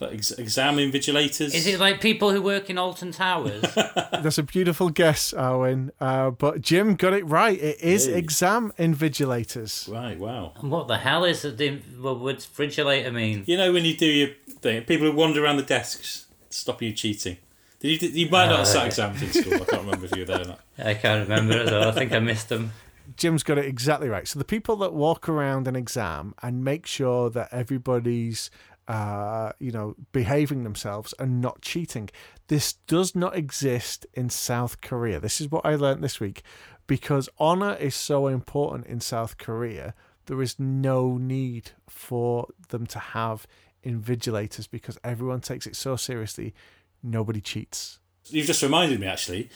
Like 0.00 0.14
ex- 0.14 0.32
exam 0.32 0.76
invigilators. 0.76 1.54
Is 1.54 1.68
it 1.68 1.78
like 1.78 2.00
people 2.00 2.32
who 2.32 2.42
work 2.42 2.68
in 2.68 2.78
Alton 2.78 3.12
Towers? 3.12 3.62
That's 3.74 4.38
a 4.38 4.42
beautiful 4.42 4.88
guess, 4.90 5.32
Owen. 5.32 5.92
Uh, 6.00 6.30
but 6.30 6.60
Jim 6.60 6.96
got 6.96 7.12
it 7.12 7.24
right. 7.26 7.56
It 7.60 7.80
is 7.80 8.06
Hey. 8.06 8.14
exam 8.18 8.72
invigilators. 8.76 9.88
Right. 9.90 10.18
Wow. 10.18 10.52
and 10.60 10.70
what 10.70 10.88
the 10.88 10.98
hell 10.98 11.24
is 11.24 11.42
the 11.42 11.80
what 12.00 12.18
would 12.20 12.38
frigilator 12.38 13.12
mean? 13.12 13.44
You 13.46 13.56
know 13.56 13.72
when 13.72 13.84
you 13.84 13.96
do 13.96 14.06
your 14.06 14.30
thing, 14.60 14.82
people 14.82 15.06
who 15.10 15.16
wander 15.16 15.44
around 15.44 15.58
the 15.58 15.62
desks, 15.62 16.26
stop 16.50 16.82
you 16.82 16.92
cheating. 16.92 17.36
Did 17.84 18.02
you? 18.02 18.08
You 18.08 18.30
might 18.30 18.46
not 18.46 18.60
have 18.60 18.66
sat 18.66 18.86
exams 18.86 19.20
in 19.20 19.30
school. 19.30 19.54
I 19.56 19.58
can't 19.58 19.82
remember 19.82 20.06
if 20.06 20.16
you 20.16 20.22
were 20.22 20.24
there 20.24 20.40
or 20.40 20.44
not. 20.44 20.60
I 20.78 20.94
can't 20.94 21.28
remember 21.28 21.58
as 21.58 21.70
well. 21.70 21.86
I 21.86 21.92
think 21.92 22.12
I 22.12 22.18
missed 22.18 22.48
them. 22.48 22.72
Jim's 23.18 23.42
got 23.42 23.58
it 23.58 23.66
exactly 23.66 24.08
right. 24.08 24.26
So 24.26 24.38
the 24.38 24.44
people 24.46 24.76
that 24.76 24.94
walk 24.94 25.28
around 25.28 25.68
an 25.68 25.76
exam 25.76 26.34
and 26.42 26.64
make 26.64 26.86
sure 26.86 27.28
that 27.28 27.50
everybody's, 27.52 28.50
uh, 28.88 29.52
you 29.58 29.70
know, 29.70 29.96
behaving 30.12 30.64
themselves 30.64 31.12
and 31.18 31.42
not 31.42 31.60
cheating. 31.60 32.08
This 32.48 32.72
does 32.86 33.14
not 33.14 33.36
exist 33.36 34.06
in 34.14 34.30
South 34.30 34.80
Korea. 34.80 35.20
This 35.20 35.38
is 35.38 35.50
what 35.50 35.66
I 35.66 35.74
learned 35.74 36.02
this 36.02 36.20
week, 36.20 36.42
because 36.86 37.28
honor 37.38 37.74
is 37.74 37.94
so 37.94 38.28
important 38.28 38.86
in 38.86 39.00
South 39.00 39.36
Korea. 39.36 39.92
There 40.24 40.40
is 40.40 40.58
no 40.58 41.18
need 41.18 41.72
for 41.86 42.48
them 42.70 42.86
to 42.86 42.98
have 42.98 43.46
invigilators 43.84 44.70
because 44.70 44.98
everyone 45.04 45.40
takes 45.40 45.66
it 45.66 45.76
so 45.76 45.96
seriously. 45.96 46.54
Nobody 47.04 47.40
cheats. 47.42 47.98
You've 48.30 48.46
just 48.46 48.62
reminded 48.62 48.98
me 49.00 49.06
actually. 49.06 49.50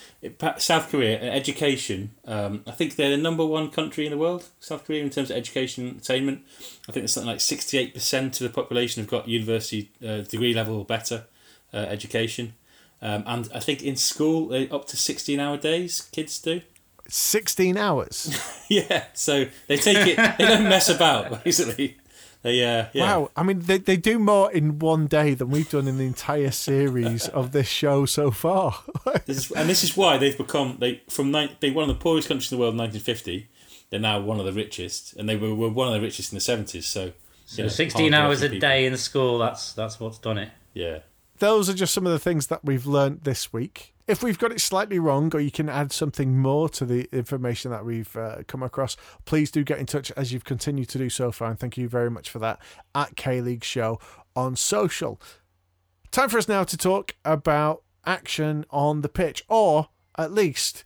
South 0.58 0.90
Korea 0.90 1.18
uh, 1.18 1.24
education. 1.34 2.10
Um, 2.26 2.62
I 2.66 2.72
think 2.72 2.96
they're 2.96 3.10
the 3.10 3.16
number 3.16 3.44
one 3.46 3.70
country 3.70 4.04
in 4.04 4.12
the 4.12 4.18
world. 4.18 4.44
South 4.60 4.84
Korea 4.84 5.02
in 5.02 5.08
terms 5.08 5.30
of 5.30 5.38
education 5.38 5.96
attainment. 5.98 6.42
I 6.86 6.92
think 6.92 7.04
it's 7.04 7.14
something 7.14 7.30
like 7.30 7.40
sixty 7.40 7.78
eight 7.78 7.94
percent 7.94 8.38
of 8.40 8.46
the 8.46 8.52
population 8.54 9.02
have 9.02 9.10
got 9.10 9.26
university 9.26 9.90
uh, 10.06 10.18
degree 10.18 10.52
level 10.52 10.76
or 10.76 10.84
better 10.84 11.24
uh, 11.72 11.78
education. 11.78 12.54
Um, 13.00 13.24
and 13.26 13.48
I 13.54 13.60
think 13.60 13.82
in 13.82 13.96
school 13.96 14.48
they 14.48 14.68
up 14.68 14.86
to 14.88 14.98
sixteen 14.98 15.40
hour 15.40 15.56
days. 15.56 16.02
Kids 16.12 16.38
do. 16.38 16.60
16 17.10 17.76
hours. 17.78 18.38
Yeah, 18.70 19.04
so 19.14 19.46
they 19.66 19.78
take 19.78 20.06
it. 20.06 20.16
They 20.36 20.44
don't 20.44 20.68
mess 20.68 20.90
about. 20.90 21.42
Basically, 21.44 21.96
they 22.42 22.64
uh, 22.64 22.86
yeah. 22.92 23.16
Wow. 23.16 23.30
I 23.36 23.42
mean, 23.42 23.60
they, 23.60 23.78
they 23.78 23.96
do 23.96 24.18
more 24.18 24.50
in 24.52 24.78
one 24.78 25.06
day 25.06 25.34
than 25.34 25.50
we've 25.50 25.68
done 25.68 25.88
in 25.88 25.98
the 25.98 26.06
entire 26.06 26.50
series 26.50 27.28
of 27.28 27.52
this 27.52 27.68
show 27.68 28.06
so 28.06 28.30
far. 28.30 28.78
This 29.26 29.38
is, 29.38 29.50
and 29.52 29.68
this 29.68 29.82
is 29.82 29.96
why 29.96 30.18
they've 30.18 30.36
become 30.36 30.76
they 30.80 31.02
from 31.08 31.30
nine, 31.30 31.50
being 31.60 31.74
one 31.74 31.88
of 31.88 31.96
the 31.96 32.02
poorest 32.02 32.28
countries 32.28 32.50
in 32.52 32.56
the 32.58 32.60
world 32.60 32.74
in 32.74 32.78
1950 32.78 33.48
they're 33.90 34.00
now 34.00 34.20
one 34.20 34.38
of 34.38 34.46
the 34.46 34.52
richest, 34.52 35.14
and 35.16 35.28
they 35.28 35.36
were, 35.36 35.54
were 35.54 35.70
one 35.70 35.88
of 35.88 35.94
the 35.94 36.00
richest 36.00 36.32
in 36.32 36.36
the 36.36 36.40
seventies. 36.40 36.86
So, 36.86 37.12
So 37.46 37.62
you 37.62 37.64
know, 37.64 37.68
16 37.68 38.12
hours 38.14 38.42
a 38.42 38.48
people. 38.50 38.68
day 38.68 38.86
in 38.86 38.96
school, 38.96 39.38
that's 39.38 39.72
that's 39.72 39.98
what's 39.98 40.18
done 40.18 40.38
it. 40.38 40.50
Yeah, 40.74 40.98
those 41.38 41.68
are 41.68 41.74
just 41.74 41.94
some 41.94 42.06
of 42.06 42.12
the 42.12 42.18
things 42.18 42.48
that 42.48 42.64
we've 42.64 42.86
learned 42.86 43.22
this 43.22 43.52
week. 43.52 43.94
If 44.06 44.22
we've 44.22 44.38
got 44.38 44.52
it 44.52 44.60
slightly 44.60 44.98
wrong, 44.98 45.30
or 45.34 45.40
you 45.40 45.50
can 45.50 45.68
add 45.68 45.92
something 45.92 46.38
more 46.38 46.68
to 46.70 46.86
the 46.86 47.08
information 47.12 47.70
that 47.70 47.84
we've 47.84 48.16
uh, 48.16 48.38
come 48.46 48.62
across, 48.62 48.96
please 49.26 49.50
do 49.50 49.62
get 49.64 49.78
in 49.78 49.86
touch 49.86 50.10
as 50.16 50.32
you've 50.32 50.44
continued 50.44 50.88
to 50.90 50.98
do 50.98 51.10
so 51.10 51.30
far. 51.30 51.50
And 51.50 51.58
thank 51.58 51.76
you 51.76 51.88
very 51.88 52.10
much 52.10 52.30
for 52.30 52.38
that 52.38 52.58
at 52.94 53.16
K 53.16 53.40
League 53.40 53.64
Show 53.64 54.00
on 54.34 54.56
social. 54.56 55.20
Time 56.10 56.30
for 56.30 56.38
us 56.38 56.48
now 56.48 56.64
to 56.64 56.76
talk 56.76 57.16
about 57.24 57.82
action 58.06 58.64
on 58.70 59.02
the 59.02 59.10
pitch, 59.10 59.44
or 59.48 59.88
at 60.16 60.32
least 60.32 60.84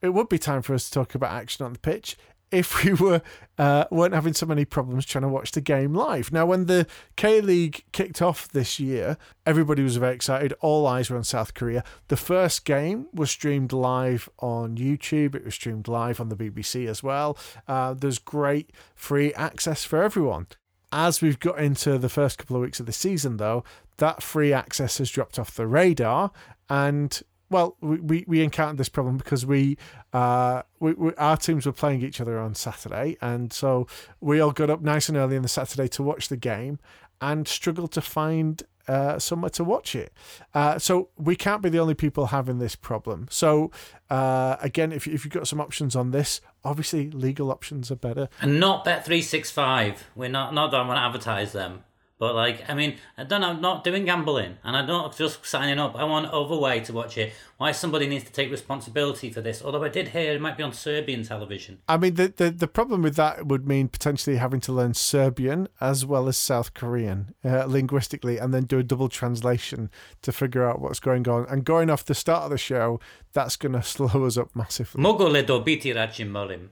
it 0.00 0.10
would 0.10 0.28
be 0.28 0.38
time 0.38 0.62
for 0.62 0.74
us 0.74 0.86
to 0.86 0.90
talk 0.90 1.14
about 1.14 1.30
action 1.30 1.64
on 1.64 1.72
the 1.72 1.78
pitch 1.78 2.16
if 2.52 2.84
we 2.84 2.92
were 2.92 3.22
uh, 3.58 3.84
weren't 3.90 4.14
having 4.14 4.34
so 4.34 4.46
many 4.46 4.64
problems 4.64 5.04
trying 5.04 5.22
to 5.22 5.28
watch 5.28 5.52
the 5.52 5.60
game 5.60 5.94
live. 5.94 6.32
Now, 6.32 6.46
when 6.46 6.66
the 6.66 6.86
K 7.16 7.40
League 7.40 7.84
kicked 7.92 8.22
off 8.22 8.48
this 8.48 8.78
year, 8.78 9.16
everybody 9.46 9.82
was 9.82 9.96
very 9.96 10.14
excited. 10.14 10.52
All 10.60 10.86
eyes 10.86 11.10
were 11.10 11.16
on 11.16 11.24
South 11.24 11.54
Korea. 11.54 11.82
The 12.08 12.16
first 12.16 12.64
game 12.64 13.06
was 13.12 13.30
streamed 13.30 13.72
live 13.72 14.28
on 14.38 14.76
YouTube. 14.76 15.34
It 15.34 15.44
was 15.44 15.54
streamed 15.54 15.88
live 15.88 16.20
on 16.20 16.28
the 16.28 16.36
BBC 16.36 16.88
as 16.88 17.02
well. 17.02 17.36
Uh, 17.66 17.94
there's 17.94 18.18
great 18.18 18.70
free 18.94 19.32
access 19.34 19.84
for 19.84 20.02
everyone. 20.02 20.46
As 20.94 21.22
we've 21.22 21.40
got 21.40 21.58
into 21.58 21.96
the 21.96 22.10
first 22.10 22.36
couple 22.36 22.56
of 22.56 22.62
weeks 22.62 22.78
of 22.78 22.84
the 22.84 22.92
season, 22.92 23.38
though, 23.38 23.64
that 23.96 24.22
free 24.22 24.52
access 24.52 24.98
has 24.98 25.10
dropped 25.10 25.38
off 25.38 25.54
the 25.54 25.66
radar, 25.66 26.32
and 26.68 27.22
well, 27.52 27.76
we, 27.80 28.24
we, 28.26 28.42
encountered 28.42 28.78
this 28.78 28.88
problem 28.88 29.16
because 29.16 29.46
we, 29.46 29.78
uh, 30.12 30.62
we, 30.80 30.92
we 30.94 31.14
our 31.14 31.36
teams 31.36 31.66
were 31.66 31.72
playing 31.72 32.02
each 32.02 32.20
other 32.20 32.38
on 32.38 32.54
Saturday, 32.54 33.16
and 33.20 33.52
so 33.52 33.86
we 34.20 34.40
all 34.40 34.52
got 34.52 34.70
up 34.70 34.82
nice 34.82 35.08
and 35.08 35.16
early 35.16 35.36
on 35.36 35.42
the 35.42 35.48
Saturday 35.48 35.86
to 35.88 36.02
watch 36.02 36.28
the 36.28 36.36
game, 36.36 36.78
and 37.20 37.46
struggled 37.46 37.92
to 37.92 38.00
find 38.00 38.64
uh, 38.88 39.18
somewhere 39.18 39.50
to 39.50 39.64
watch 39.64 39.94
it. 39.94 40.12
Uh, 40.54 40.78
so 40.78 41.08
we 41.16 41.36
can't 41.36 41.62
be 41.62 41.68
the 41.68 41.78
only 41.78 41.94
people 41.94 42.26
having 42.26 42.58
this 42.58 42.74
problem. 42.74 43.28
So 43.30 43.70
uh, 44.10 44.56
again, 44.60 44.92
if 44.92 45.06
if 45.06 45.24
you've 45.24 45.32
got 45.32 45.46
some 45.46 45.60
options 45.60 45.94
on 45.94 46.10
this, 46.10 46.40
obviously 46.64 47.10
legal 47.10 47.50
options 47.50 47.90
are 47.90 47.96
better. 47.96 48.28
And 48.40 48.58
not 48.58 48.84
Bet365. 48.84 49.98
We're 50.14 50.28
not, 50.28 50.52
not 50.52 50.70
that 50.72 50.80
I 50.80 50.86
want 50.86 50.98
to 50.98 51.02
advertise 51.02 51.52
them. 51.52 51.84
But, 52.22 52.36
like, 52.36 52.70
I 52.70 52.74
mean, 52.74 52.98
I 53.18 53.24
don't, 53.24 53.42
I'm 53.42 53.60
not 53.60 53.82
doing 53.82 54.04
gambling 54.04 54.58
and 54.62 54.76
I'm 54.76 54.86
not 54.86 55.16
just 55.16 55.44
signing 55.44 55.80
up. 55.80 55.96
I 55.96 56.04
want 56.04 56.32
Overway 56.32 56.78
to 56.84 56.92
watch 56.92 57.18
it. 57.18 57.32
Why 57.56 57.72
somebody 57.72 58.06
needs 58.06 58.22
to 58.22 58.30
take 58.30 58.48
responsibility 58.48 59.28
for 59.28 59.40
this. 59.40 59.60
Although 59.60 59.82
I 59.82 59.88
did 59.88 60.06
hear 60.06 60.32
it 60.32 60.40
might 60.40 60.56
be 60.56 60.62
on 60.62 60.72
Serbian 60.72 61.24
television. 61.24 61.78
I 61.88 61.96
mean, 61.96 62.14
the, 62.14 62.28
the 62.28 62.50
the 62.52 62.68
problem 62.68 63.02
with 63.02 63.16
that 63.16 63.48
would 63.48 63.66
mean 63.66 63.88
potentially 63.88 64.36
having 64.36 64.60
to 64.60 64.72
learn 64.72 64.94
Serbian 64.94 65.66
as 65.80 66.06
well 66.06 66.28
as 66.28 66.36
South 66.36 66.74
Korean 66.74 67.34
uh, 67.44 67.64
linguistically, 67.64 68.38
and 68.38 68.54
then 68.54 68.66
do 68.66 68.78
a 68.78 68.84
double 68.84 69.08
translation 69.08 69.90
to 70.22 70.30
figure 70.30 70.64
out 70.64 70.80
what's 70.80 71.00
going 71.00 71.26
on. 71.26 71.44
And 71.48 71.64
going 71.64 71.90
off 71.90 72.04
the 72.04 72.14
start 72.14 72.44
of 72.44 72.50
the 72.50 72.58
show, 72.58 73.00
that's 73.32 73.56
going 73.56 73.72
to 73.80 73.82
slow 73.82 74.26
us 74.26 74.38
up 74.38 74.54
massively. 74.54 75.02
Mogu 75.02 75.28
le 75.28 75.42
dobiti 75.42 75.92
račim 75.92 76.30
molim? 76.30 76.68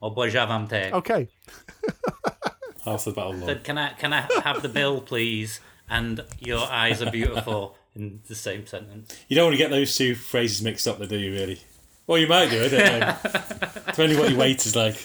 Obožavam 0.00 0.68
te. 0.68 0.90
Okay, 0.92 1.28
half 2.88 3.04
the 3.04 3.12
battle. 3.12 3.40
Said, 3.46 3.64
can 3.64 3.78
I 3.78 3.90
can 3.94 4.12
I 4.12 4.26
have 4.42 4.62
the 4.62 4.68
bill, 4.68 5.00
please? 5.00 5.60
And 5.90 6.22
your 6.38 6.60
eyes 6.70 7.00
are 7.00 7.10
beautiful 7.10 7.76
in 7.94 8.20
the 8.28 8.34
same 8.34 8.66
sentence. 8.66 9.16
You 9.28 9.36
don't 9.36 9.46
want 9.46 9.54
to 9.54 9.58
get 9.58 9.70
those 9.70 9.96
two 9.96 10.14
phrases 10.14 10.62
mixed 10.62 10.86
up, 10.86 10.98
though, 10.98 11.06
do 11.06 11.16
you? 11.16 11.32
Really? 11.32 11.60
Well, 12.06 12.18
you 12.18 12.26
might 12.26 12.50
do. 12.50 12.64
I 12.64 12.68
don't 12.68 13.00
know. 13.00 13.16
Depending 13.86 14.18
what 14.18 14.30
your 14.30 14.38
weight 14.38 14.64
is 14.66 14.76
like. 14.76 14.96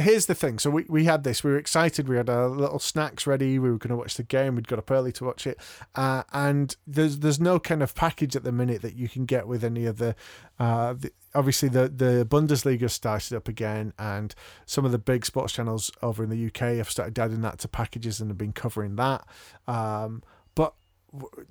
here's 0.00 0.26
the 0.26 0.34
thing. 0.34 0.58
So 0.58 0.70
we, 0.70 0.84
we 0.88 1.04
had 1.04 1.24
this. 1.24 1.44
We 1.44 1.50
were 1.50 1.58
excited. 1.58 2.08
We 2.08 2.16
had 2.16 2.28
our 2.28 2.48
little 2.48 2.78
snacks 2.78 3.26
ready. 3.26 3.58
We 3.58 3.70
were 3.70 3.78
going 3.78 3.90
to 3.90 3.96
watch 3.96 4.14
the 4.14 4.22
game. 4.22 4.56
We'd 4.56 4.68
got 4.68 4.78
up 4.78 4.90
early 4.90 5.12
to 5.12 5.24
watch 5.24 5.46
it. 5.46 5.58
Uh, 5.94 6.22
and 6.32 6.76
there's 6.86 7.18
there's 7.18 7.40
no 7.40 7.58
kind 7.58 7.82
of 7.82 7.94
package 7.94 8.36
at 8.36 8.44
the 8.44 8.52
minute 8.52 8.82
that 8.82 8.94
you 8.94 9.08
can 9.08 9.24
get 9.24 9.46
with 9.46 9.64
any 9.64 9.86
of 9.86 9.98
the. 9.98 10.14
Uh, 10.58 10.94
the 10.94 11.12
obviously, 11.34 11.68
the 11.68 11.88
the 11.88 12.26
Bundesliga 12.28 12.90
started 12.90 13.36
up 13.36 13.48
again, 13.48 13.92
and 13.98 14.34
some 14.66 14.84
of 14.84 14.92
the 14.92 14.98
big 14.98 15.24
sports 15.24 15.52
channels 15.52 15.90
over 16.02 16.24
in 16.24 16.30
the 16.30 16.46
UK 16.46 16.76
have 16.76 16.90
started 16.90 17.18
adding 17.18 17.42
that 17.42 17.58
to 17.60 17.68
packages 17.68 18.20
and 18.20 18.30
have 18.30 18.38
been 18.38 18.52
covering 18.52 18.96
that. 18.96 19.24
Um, 19.66 20.22
but 20.54 20.74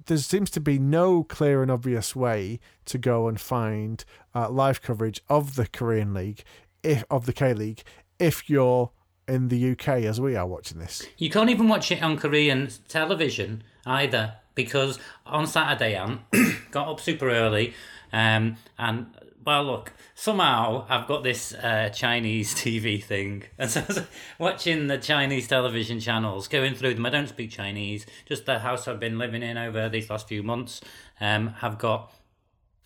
there 0.05 0.17
seems 0.17 0.49
to 0.51 0.59
be 0.59 0.79
no 0.79 1.23
clear 1.23 1.61
and 1.61 1.71
obvious 1.71 2.15
way 2.15 2.59
to 2.85 2.97
go 2.97 3.27
and 3.27 3.39
find 3.39 4.05
uh, 4.33 4.49
live 4.49 4.81
coverage 4.81 5.21
of 5.29 5.55
the 5.55 5.67
Korean 5.67 6.13
League, 6.13 6.43
if 6.81 7.03
of 7.09 7.25
the 7.25 7.33
K 7.33 7.53
League, 7.53 7.83
if 8.19 8.49
you're 8.49 8.91
in 9.29 9.47
the 9.47 9.71
UK 9.71 9.87
as 10.03 10.19
we 10.19 10.35
are 10.35 10.47
watching 10.47 10.79
this. 10.79 11.07
You 11.17 11.29
can't 11.29 11.49
even 11.49 11.67
watch 11.69 11.91
it 11.91 12.01
on 12.01 12.17
Korean 12.17 12.69
television 12.87 13.63
either 13.85 14.35
because 14.55 14.99
on 15.25 15.47
Saturday 15.47 15.97
I 15.97 16.19
got 16.71 16.89
up 16.89 16.99
super 16.99 17.29
early 17.29 17.73
um, 18.11 18.57
and 18.77 19.07
well 19.45 19.63
look 19.63 19.93
somehow 20.15 20.85
I've 20.89 21.07
got 21.07 21.23
this 21.23 21.53
uh, 21.53 21.89
Chinese 21.93 22.53
TV 22.61 23.01
thing. 23.01 23.43
And 23.57 23.69
so 23.69 23.81
I 23.81 23.85
was 23.85 24.01
watching 24.37 24.87
the 24.87 24.97
Chinese 24.97 25.47
television 25.47 25.99
channels 25.99 26.47
going 26.47 26.75
through 26.75 26.95
them. 26.95 27.05
I 27.05 27.11
don't 27.11 27.29
speak 27.29 27.51
Chinese. 27.51 28.05
Just 28.25 28.45
the 28.45 28.59
house 28.59 28.87
I've 28.87 28.99
been 28.99 29.17
living 29.17 29.43
in 29.43 29.57
over 29.57 29.87
these 29.89 30.09
last 30.09 30.27
few 30.27 30.43
months 30.43 30.81
um, 31.21 31.49
have 31.59 31.77
got 31.77 32.11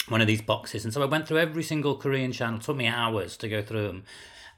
one 0.09 0.19
of 0.19 0.27
these 0.27 0.41
boxes. 0.41 0.83
And 0.83 0.93
so 0.93 1.01
I 1.01 1.05
went 1.05 1.27
through 1.27 1.37
every 1.37 1.63
single 1.63 1.95
Korean 1.95 2.33
channel. 2.33 2.59
It 2.59 2.63
took 2.63 2.75
me 2.75 2.87
hours 2.87 3.37
to 3.37 3.47
go 3.47 3.61
through 3.61 3.87
them 3.87 4.03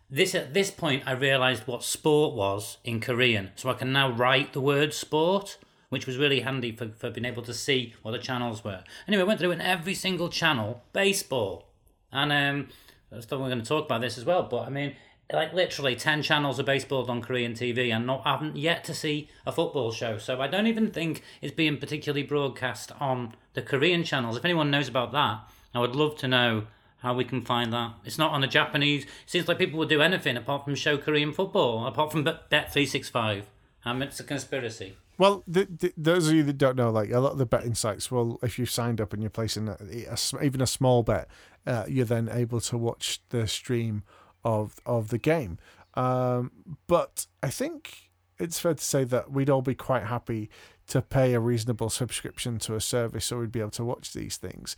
this 0.10 0.36
at 0.36 0.54
this 0.54 0.72
point 0.72 1.04
I 1.06 1.14
realized 1.14 1.66
what 1.66 1.84
sport 1.84 2.36
was 2.36 2.78
in 2.84 3.00
Korean, 3.00 3.52
so 3.56 3.70
I 3.70 3.74
can 3.74 3.92
now 3.92 4.12
write 4.12 4.54
the 4.54 4.62
word 4.62 4.94
sport, 4.94 5.58
which 5.90 6.06
was 6.06 6.18
really 6.18 6.42
handy 6.42 6.72
for, 6.76 6.90
for 6.90 7.10
being 7.10 7.26
able 7.26 7.44
to 7.44 7.54
see 7.54 7.94
what 8.02 8.12
the 8.12 8.20
channels 8.20 8.64
were. 8.64 8.84
Anyway, 9.08 9.22
I 9.22 9.26
went 9.26 9.40
through 9.40 9.52
in 9.52 9.62
every 9.62 9.96
single 9.96 10.30
channel 10.30 10.84
baseball, 10.94 11.70
and 12.12 12.32
um, 12.32 12.70
I 13.12 13.22
thought 13.22 13.38
we 13.38 13.44
we're 13.44 13.50
going 13.50 13.62
to 13.62 13.68
talk 13.68 13.86
about 13.86 14.02
this 14.02 14.18
as 14.18 14.26
well. 14.26 14.44
But 14.44 14.68
I 14.68 14.70
mean, 14.70 14.96
like 15.34 15.54
literally 15.54 15.96
ten 15.96 16.22
channels 16.22 16.60
of 16.60 16.68
baseball 16.68 17.10
on 17.10 17.22
Korean 17.22 17.54
TV, 17.54 17.92
and 17.92 18.06
not 18.06 18.26
haven't 18.26 18.58
yet 18.58 18.84
to 18.86 18.94
see 18.94 19.30
a 19.46 19.52
football 19.52 19.92
show. 19.92 20.20
So 20.20 20.40
I 20.40 20.48
don't 20.48 20.68
even 20.68 20.92
think 20.92 21.24
it's 21.42 21.54
being 21.54 21.78
particularly 21.78 22.24
broadcast 22.24 22.92
on 23.00 23.34
the 23.54 23.62
Korean 23.64 24.04
channels. 24.04 24.38
If 24.38 24.46
anyone 24.46 24.70
knows 24.70 24.88
about 24.88 25.12
that, 25.14 25.40
I 25.74 25.80
would 25.80 25.96
love 25.96 26.16
to 26.18 26.28
know 26.28 26.68
how 27.06 27.14
we 27.14 27.24
can 27.24 27.42
find 27.42 27.72
that. 27.72 27.94
It's 28.04 28.18
not 28.18 28.32
on 28.32 28.42
the 28.42 28.48
Japanese. 28.48 29.04
It 29.04 29.10
seems 29.28 29.48
like 29.48 29.58
people 29.58 29.80
would 29.80 29.90
do 29.90 30.02
anything 30.02 30.36
apart 30.36 30.66
from 30.66 30.76
show 30.76 30.98
Korean 30.98 31.32
football, 31.32 31.88
apart 31.88 32.12
from 32.12 32.24
Bet 32.24 32.74
three 32.74 32.86
six 32.86 33.08
five. 33.10 33.46
Um, 33.86 34.02
it's 34.02 34.20
a 34.20 34.24
conspiracy. 34.24 34.98
Well, 35.18 35.44
the, 35.48 35.66
the, 35.66 35.94
those 35.96 36.28
of 36.28 36.34
you 36.34 36.44
that 36.44 36.58
don't 36.58 36.76
know, 36.76 36.90
like 36.90 37.12
a 37.12 37.20
lot 37.20 37.32
of 37.32 37.38
the 37.38 37.46
betting 37.46 37.76
sites, 37.76 38.12
well, 38.12 38.38
if 38.42 38.60
you've 38.60 38.70
signed 38.70 39.00
up 39.00 39.14
and 39.14 39.24
you're 39.24 39.30
placing 39.30 39.70
a, 39.70 39.78
a 40.10 40.44
even 40.44 40.60
a 40.60 40.68
small 40.68 41.04
bet, 41.04 41.30
uh, 41.66 41.86
you're 41.88 42.06
then 42.06 42.28
able 42.30 42.60
to 42.62 42.78
watch 42.78 43.22
the 43.30 43.48
stream 43.48 44.04
of 44.44 44.76
of 44.86 45.10
the 45.10 45.18
game. 45.18 45.58
Um, 45.94 46.52
but 46.88 47.28
I 47.42 47.50
think 47.50 48.10
it's 48.38 48.60
fair 48.60 48.74
to 48.74 48.84
say 48.84 49.06
that 49.06 49.32
we'd 49.32 49.50
all 49.50 49.62
be 49.62 49.76
quite 49.76 50.04
happy 50.04 50.50
to 50.88 51.02
pay 51.02 51.34
a 51.34 51.40
reasonable 51.40 51.90
subscription 51.90 52.60
to 52.60 52.76
a 52.76 52.82
service 52.82 53.26
so 53.26 53.40
we'd 53.40 53.52
be 53.52 53.62
able 53.62 53.70
to 53.72 53.86
watch 53.86 54.14
these 54.14 54.38
things. 54.38 54.76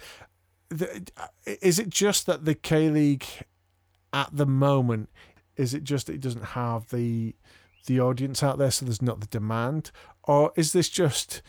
The, 0.69 1.07
uh, 1.15 1.27
is 1.61 1.79
it 1.79 1.89
just 1.89 2.25
that 2.25 2.45
the 2.45 2.55
K 2.55 2.89
League 2.89 3.25
at 4.13 4.29
the 4.33 4.45
moment 4.45 5.09
is 5.57 5.73
it 5.73 5.83
just 5.83 6.07
that 6.07 6.13
it 6.13 6.21
doesn't 6.21 6.45
have 6.45 6.89
the 6.89 7.35
the 7.87 7.99
audience 7.99 8.43
out 8.43 8.57
there 8.57 8.71
so 8.71 8.85
there's 8.85 9.01
not 9.01 9.21
the 9.21 9.27
demand? 9.27 9.91
Or 10.23 10.51
is 10.55 10.73
this 10.73 10.89
just 10.89 11.41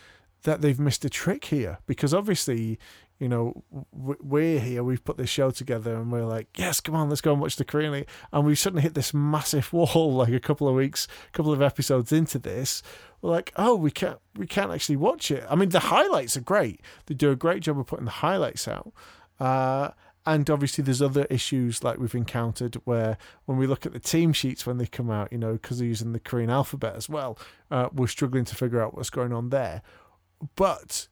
that 0.45 0.61
they've 0.61 0.79
missed 0.79 1.05
a 1.05 1.11
trick 1.11 1.47
here? 1.47 1.79
Because 1.87 2.15
obviously 2.15 2.79
you 3.19 3.29
know 3.29 3.65
we're 3.93 4.61
here 4.61 4.85
we've 4.85 5.05
put 5.05 5.17
this 5.17 5.29
show 5.29 5.51
together 5.51 5.95
and 5.95 6.13
we're 6.13 6.25
like 6.25 6.47
yes 6.57 6.81
come 6.81 6.95
on 6.95 7.09
let's 7.09 7.21
go 7.21 7.33
and 7.33 7.41
watch 7.41 7.57
the 7.57 7.65
korean 7.65 7.93
league. 7.93 8.09
And 8.33 8.45
we've 8.45 8.59
suddenly 8.59 8.83
hit 8.83 8.95
this 8.95 9.13
massive 9.13 9.73
wall 9.73 10.13
like 10.13 10.33
a 10.33 10.41
couple 10.41 10.69
of 10.69 10.75
weeks 10.75 11.09
a 11.29 11.37
couple 11.37 11.53
of 11.53 11.63
episodes 11.63 12.13
into 12.13 12.39
this. 12.39 12.83
We're 13.21 13.31
like 13.31 13.53
oh 13.57 13.75
we 13.75 13.91
can't 13.91 14.19
we 14.37 14.47
can't 14.47 14.73
actually 14.73 14.97
watch 14.97 15.31
it. 15.31 15.45
I 15.49 15.55
mean 15.55 15.71
the 15.71 15.81
highlights 15.81 16.37
are 16.37 16.43
great. 16.43 16.81
They 17.07 17.15
do 17.15 17.31
a 17.31 17.37
great 17.37 17.63
job 17.63 17.79
of 17.79 17.87
putting 17.87 18.07
the 18.07 18.11
highlights 18.11 18.69
out. 18.69 18.93
Uh 19.41 19.91
and 20.27 20.49
obviously 20.51 20.85
there's 20.85 21.01
other 21.01 21.25
issues 21.31 21.83
like 21.83 21.99
we've 21.99 22.15
encountered 22.15 22.75
where 22.85 23.17
when 23.47 23.57
we 23.57 23.67
look 23.67 23.87
at 23.87 23.93
the 23.93 24.01
team 24.01 24.33
sheets 24.33 24.67
when 24.67 24.77
they 24.77 24.87
come 24.87 25.11
out 25.11 25.33
you 25.33 25.39
know 25.39 25.53
because 25.53 25.79
they're 25.79 25.89
using 25.89 26.13
the 26.13 26.21
korean 26.21 26.51
alphabet 26.51 26.95
as 26.97 27.09
well 27.09 27.39
uh, 27.71 27.89
we're 27.93 28.07
struggling 28.07 28.45
to 28.45 28.55
figure 28.55 28.81
out 28.83 28.95
what's 28.95 29.11
going 29.11 29.33
on 29.33 29.51
there. 29.51 29.83
But 30.57 31.09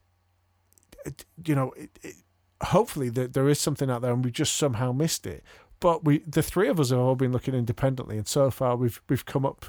you 1.45 1.55
know 1.55 1.71
it, 1.71 1.89
it, 2.01 2.15
hopefully 2.61 3.09
there, 3.09 3.27
there 3.27 3.49
is 3.49 3.59
something 3.59 3.89
out 3.89 4.01
there 4.01 4.13
and 4.13 4.23
we 4.23 4.31
just 4.31 4.55
somehow 4.55 4.91
missed 4.91 5.27
it 5.27 5.43
but 5.79 6.03
we 6.03 6.19
the 6.19 6.43
three 6.43 6.67
of 6.67 6.79
us 6.79 6.89
have 6.89 6.99
all 6.99 7.15
been 7.15 7.31
looking 7.31 7.53
independently 7.53 8.17
and 8.17 8.27
so 8.27 8.49
far 8.49 8.75
we've 8.75 9.01
we've 9.09 9.25
come 9.25 9.45
up 9.45 9.65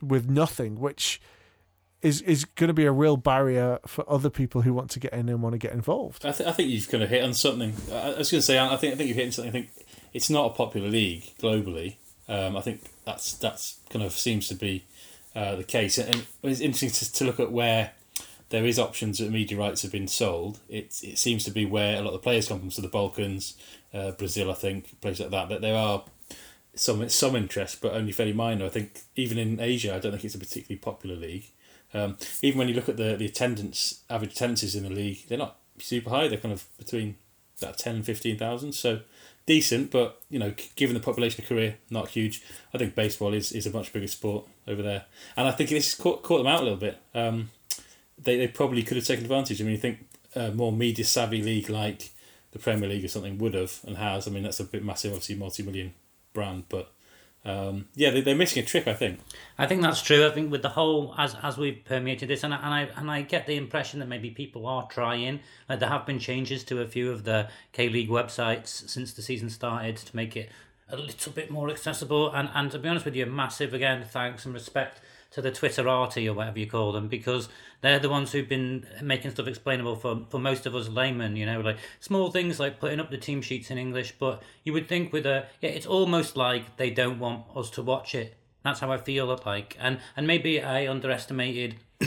with 0.00 0.28
nothing 0.28 0.78
which 0.78 1.20
is 2.02 2.20
is 2.22 2.44
going 2.44 2.68
to 2.68 2.74
be 2.74 2.84
a 2.84 2.92
real 2.92 3.16
barrier 3.16 3.78
for 3.86 4.08
other 4.10 4.28
people 4.28 4.62
who 4.62 4.74
want 4.74 4.90
to 4.90 5.00
get 5.00 5.12
in 5.12 5.28
and 5.28 5.40
want 5.42 5.52
to 5.52 5.58
get 5.58 5.72
involved 5.72 6.26
I, 6.26 6.32
th- 6.32 6.48
I 6.48 6.52
think 6.52 6.68
you've 6.68 6.88
kind 6.88 7.02
of 7.02 7.08
hit 7.08 7.22
on 7.22 7.32
something. 7.32 7.74
I, 7.90 7.94
I 7.94 8.18
was 8.18 8.30
going 8.30 8.40
to 8.40 8.42
say, 8.42 8.58
I 8.58 8.76
think 8.76 8.94
I 8.94 8.96
think 8.96 9.08
you've 9.08 9.16
hit 9.16 9.26
on 9.26 9.32
something. 9.32 9.50
I 9.50 9.52
think 9.52 9.70
it's 10.12 10.28
not 10.28 10.46
a 10.46 10.54
popular 10.54 10.88
league 10.88 11.32
globally. 11.40 11.96
Um, 12.28 12.56
I 12.56 12.60
think 12.60 12.82
that's 13.04 13.34
that's 13.34 13.78
kind 13.90 14.04
of 14.04 14.12
seems 14.12 14.48
to 14.48 14.54
be 14.54 14.84
uh, 15.34 15.56
the 15.56 15.64
case, 15.64 15.98
and 15.98 16.26
it's 16.42 16.60
interesting 16.60 16.90
to, 16.90 17.12
to 17.12 17.24
look 17.24 17.40
at 17.40 17.50
where 17.50 17.92
there 18.52 18.66
is 18.66 18.78
options 18.78 19.18
that 19.18 19.30
media 19.30 19.58
rights 19.58 19.80
have 19.80 19.90
been 19.90 20.06
sold. 20.06 20.60
It 20.68 21.00
it 21.02 21.18
seems 21.18 21.42
to 21.44 21.50
be 21.50 21.64
where 21.64 21.96
a 21.96 22.02
lot 22.02 22.08
of 22.08 22.12
the 22.12 22.18
players 22.18 22.48
come 22.48 22.60
from, 22.60 22.70
so 22.70 22.82
the 22.82 22.88
Balkans, 22.88 23.56
uh, 23.94 24.12
Brazil, 24.12 24.50
I 24.50 24.54
think, 24.54 25.00
places 25.00 25.20
like 25.20 25.30
that. 25.30 25.48
That 25.48 25.60
there 25.62 25.74
are 25.74 26.04
some 26.74 27.08
some 27.08 27.34
interest, 27.34 27.80
but 27.80 27.94
only 27.94 28.12
fairly 28.12 28.34
minor. 28.34 28.66
I 28.66 28.68
think 28.68 29.00
even 29.16 29.38
in 29.38 29.58
Asia, 29.58 29.94
I 29.94 29.98
don't 29.98 30.12
think 30.12 30.24
it's 30.24 30.34
a 30.34 30.38
particularly 30.38 30.78
popular 30.78 31.16
league. 31.16 31.46
Um, 31.94 32.18
even 32.42 32.58
when 32.58 32.68
you 32.68 32.74
look 32.74 32.90
at 32.90 32.98
the 32.98 33.16
the 33.16 33.26
attendance 33.26 34.02
average 34.10 34.32
attendances 34.32 34.76
in 34.76 34.84
the 34.84 34.90
league, 34.90 35.26
they're 35.28 35.38
not 35.38 35.56
super 35.78 36.10
high. 36.10 36.28
They're 36.28 36.38
kind 36.38 36.52
of 36.52 36.66
between 36.76 37.16
that 37.60 37.78
10 37.78 37.96
and 37.96 38.04
15,000. 38.04 38.72
So 38.72 39.00
decent, 39.46 39.90
but 39.90 40.20
you 40.30 40.38
know, 40.38 40.54
given 40.76 40.94
the 40.94 41.00
population 41.00 41.42
of 41.42 41.48
Korea, 41.48 41.74
not 41.90 42.08
huge. 42.08 42.42
I 42.74 42.78
think 42.78 42.94
baseball 42.94 43.34
is, 43.34 43.52
is 43.52 43.66
a 43.66 43.70
much 43.70 43.92
bigger 43.92 44.06
sport 44.06 44.46
over 44.66 44.82
there, 44.82 45.06
and 45.36 45.48
I 45.48 45.52
think 45.52 45.70
this 45.70 45.94
caught, 45.94 46.22
caught 46.22 46.38
them 46.38 46.46
out 46.46 46.60
a 46.60 46.64
little 46.64 46.78
bit. 46.78 46.98
Um, 47.14 47.50
they 48.24 48.36
they 48.36 48.48
probably 48.48 48.82
could 48.82 48.96
have 48.96 49.06
taken 49.06 49.24
advantage. 49.24 49.60
I 49.60 49.64
mean, 49.64 49.72
you 49.72 49.78
think 49.78 50.06
a 50.34 50.50
more 50.50 50.72
media 50.72 51.04
savvy 51.04 51.42
league 51.42 51.68
like 51.68 52.10
the 52.52 52.58
Premier 52.58 52.88
League 52.88 53.04
or 53.04 53.08
something 53.08 53.38
would 53.38 53.54
have 53.54 53.80
and 53.86 53.96
has. 53.96 54.26
I 54.26 54.30
mean, 54.30 54.42
that's 54.42 54.60
a 54.60 54.64
bit 54.64 54.84
massive, 54.84 55.12
obviously 55.12 55.36
multi 55.36 55.62
million 55.62 55.94
brand, 56.32 56.64
but 56.68 56.92
um, 57.44 57.88
yeah, 57.94 58.10
they, 58.10 58.20
they're 58.20 58.36
missing 58.36 58.62
a 58.62 58.66
trick. 58.66 58.86
I 58.86 58.94
think. 58.94 59.18
I 59.58 59.66
think 59.66 59.82
that's 59.82 60.02
true. 60.02 60.26
I 60.26 60.30
think 60.30 60.50
with 60.50 60.62
the 60.62 60.68
whole 60.70 61.14
as 61.18 61.34
as 61.42 61.58
we've 61.58 61.84
permeated 61.84 62.28
this, 62.28 62.44
and 62.44 62.54
I, 62.54 62.56
and 62.58 62.74
I 62.74 63.00
and 63.00 63.10
I 63.10 63.22
get 63.22 63.46
the 63.46 63.56
impression 63.56 64.00
that 64.00 64.08
maybe 64.08 64.30
people 64.30 64.66
are 64.66 64.86
trying. 64.86 65.40
Like 65.68 65.80
there 65.80 65.88
have 65.88 66.06
been 66.06 66.18
changes 66.18 66.62
to 66.64 66.80
a 66.80 66.86
few 66.86 67.10
of 67.10 67.24
the 67.24 67.48
K 67.72 67.88
League 67.88 68.10
websites 68.10 68.88
since 68.88 69.12
the 69.12 69.22
season 69.22 69.50
started 69.50 69.96
to 69.96 70.16
make 70.16 70.36
it 70.36 70.50
a 70.88 70.96
little 70.96 71.32
bit 71.32 71.50
more 71.50 71.68
accessible. 71.68 72.32
And 72.32 72.48
and 72.54 72.70
to 72.70 72.78
be 72.78 72.88
honest 72.88 73.04
with 73.04 73.16
you, 73.16 73.26
massive 73.26 73.74
again 73.74 74.04
thanks 74.04 74.44
and 74.44 74.54
respect 74.54 75.00
to 75.32 75.42
the 75.42 75.50
Twitterati 75.50 76.28
or 76.28 76.34
whatever 76.34 76.58
you 76.58 76.66
call 76.66 76.92
them 76.92 77.08
because 77.08 77.48
they're 77.80 77.98
the 77.98 78.08
ones 78.08 78.32
who've 78.32 78.48
been 78.48 78.86
making 79.02 79.30
stuff 79.30 79.46
explainable 79.46 79.96
for, 79.96 80.24
for 80.28 80.38
most 80.38 80.66
of 80.66 80.74
us 80.74 80.88
laymen, 80.88 81.36
you 81.36 81.46
know, 81.46 81.60
like 81.60 81.78
small 82.00 82.30
things 82.30 82.60
like 82.60 82.78
putting 82.78 83.00
up 83.00 83.10
the 83.10 83.18
team 83.18 83.42
sheets 83.42 83.70
in 83.70 83.78
English. 83.78 84.14
But 84.18 84.42
you 84.62 84.72
would 84.72 84.88
think 84.88 85.12
with 85.12 85.26
a, 85.26 85.46
yeah, 85.60 85.70
it's 85.70 85.86
almost 85.86 86.36
like 86.36 86.76
they 86.76 86.90
don't 86.90 87.18
want 87.18 87.44
us 87.56 87.70
to 87.70 87.82
watch 87.82 88.14
it. 88.14 88.36
That's 88.62 88.80
how 88.80 88.92
I 88.92 88.98
feel 88.98 89.36
like. 89.44 89.76
And, 89.80 89.98
and 90.16 90.26
maybe 90.26 90.62
I 90.62 90.86
underestimated 90.86 91.76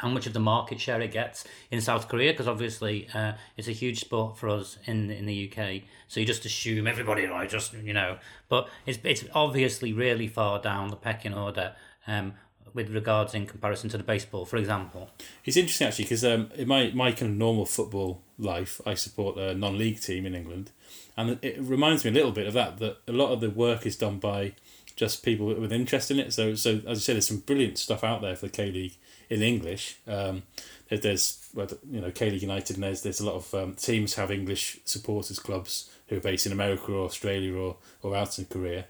how 0.00 0.08
much 0.08 0.26
of 0.26 0.32
the 0.32 0.40
market 0.40 0.80
share 0.80 1.00
it 1.00 1.12
gets 1.12 1.44
in 1.70 1.80
South 1.80 2.08
Korea 2.08 2.32
because 2.32 2.48
obviously 2.48 3.06
uh, 3.12 3.32
it's 3.56 3.68
a 3.68 3.72
huge 3.72 4.00
sport 4.00 4.38
for 4.38 4.48
us 4.48 4.78
in 4.86 5.10
in 5.10 5.26
the 5.26 5.52
UK. 5.52 5.82
So 6.08 6.20
you 6.20 6.26
just 6.26 6.46
assume 6.46 6.86
everybody 6.86 7.26
like 7.26 7.50
just 7.50 7.74
you 7.74 7.92
know, 7.92 8.16
but 8.48 8.68
it's 8.86 8.98
it's 9.04 9.24
obviously 9.34 9.92
really 9.92 10.26
far 10.26 10.60
down 10.60 10.88
the 10.88 10.96
pecking 10.96 11.34
order 11.34 11.74
um, 12.10 12.34
with 12.74 12.90
regards 12.90 13.34
in 13.34 13.46
comparison 13.46 13.88
to 13.90 13.96
the 13.96 14.04
baseball, 14.04 14.44
for 14.44 14.56
example. 14.56 15.10
It's 15.44 15.56
interesting 15.56 15.86
actually 15.86 16.04
because 16.04 16.24
um, 16.24 16.50
in 16.54 16.68
my, 16.68 16.90
my 16.94 17.12
kind 17.12 17.32
of 17.32 17.38
normal 17.38 17.66
football 17.66 18.22
life, 18.38 18.80
I 18.86 18.94
support 18.94 19.36
a 19.38 19.54
non 19.54 19.78
league 19.78 20.00
team 20.00 20.26
in 20.26 20.34
England, 20.34 20.70
and 21.16 21.38
it 21.42 21.58
reminds 21.60 22.04
me 22.04 22.10
a 22.10 22.14
little 22.14 22.32
bit 22.32 22.46
of 22.46 22.54
that. 22.54 22.78
That 22.78 22.98
a 23.08 23.12
lot 23.12 23.32
of 23.32 23.40
the 23.40 23.50
work 23.50 23.86
is 23.86 23.96
done 23.96 24.18
by 24.18 24.54
just 24.96 25.24
people 25.24 25.46
with 25.46 25.72
interest 25.72 26.10
in 26.10 26.18
it. 26.18 26.32
So 26.32 26.54
so 26.54 26.80
as 26.86 26.98
I 26.98 27.00
said, 27.00 27.14
there's 27.16 27.28
some 27.28 27.38
brilliant 27.38 27.78
stuff 27.78 28.04
out 28.04 28.22
there 28.22 28.36
for 28.36 28.46
the 28.46 28.52
K 28.52 28.70
League 28.70 28.96
in 29.28 29.42
English. 29.42 29.98
Um, 30.06 30.42
there's 30.88 31.48
you 31.90 32.00
know 32.00 32.10
K 32.10 32.30
League 32.30 32.42
United, 32.42 32.76
and 32.76 32.84
there's 32.84 33.02
there's 33.02 33.20
a 33.20 33.26
lot 33.26 33.36
of 33.36 33.54
um, 33.54 33.74
teams 33.74 34.14
have 34.14 34.30
English 34.30 34.78
supporters 34.84 35.38
clubs 35.38 35.90
who 36.08 36.16
are 36.16 36.20
based 36.20 36.46
in 36.46 36.52
America 36.52 36.92
or 36.92 37.06
Australia 37.06 37.54
or 37.56 37.76
or 38.02 38.16
out 38.16 38.38
in 38.38 38.44
Korea. 38.44 38.86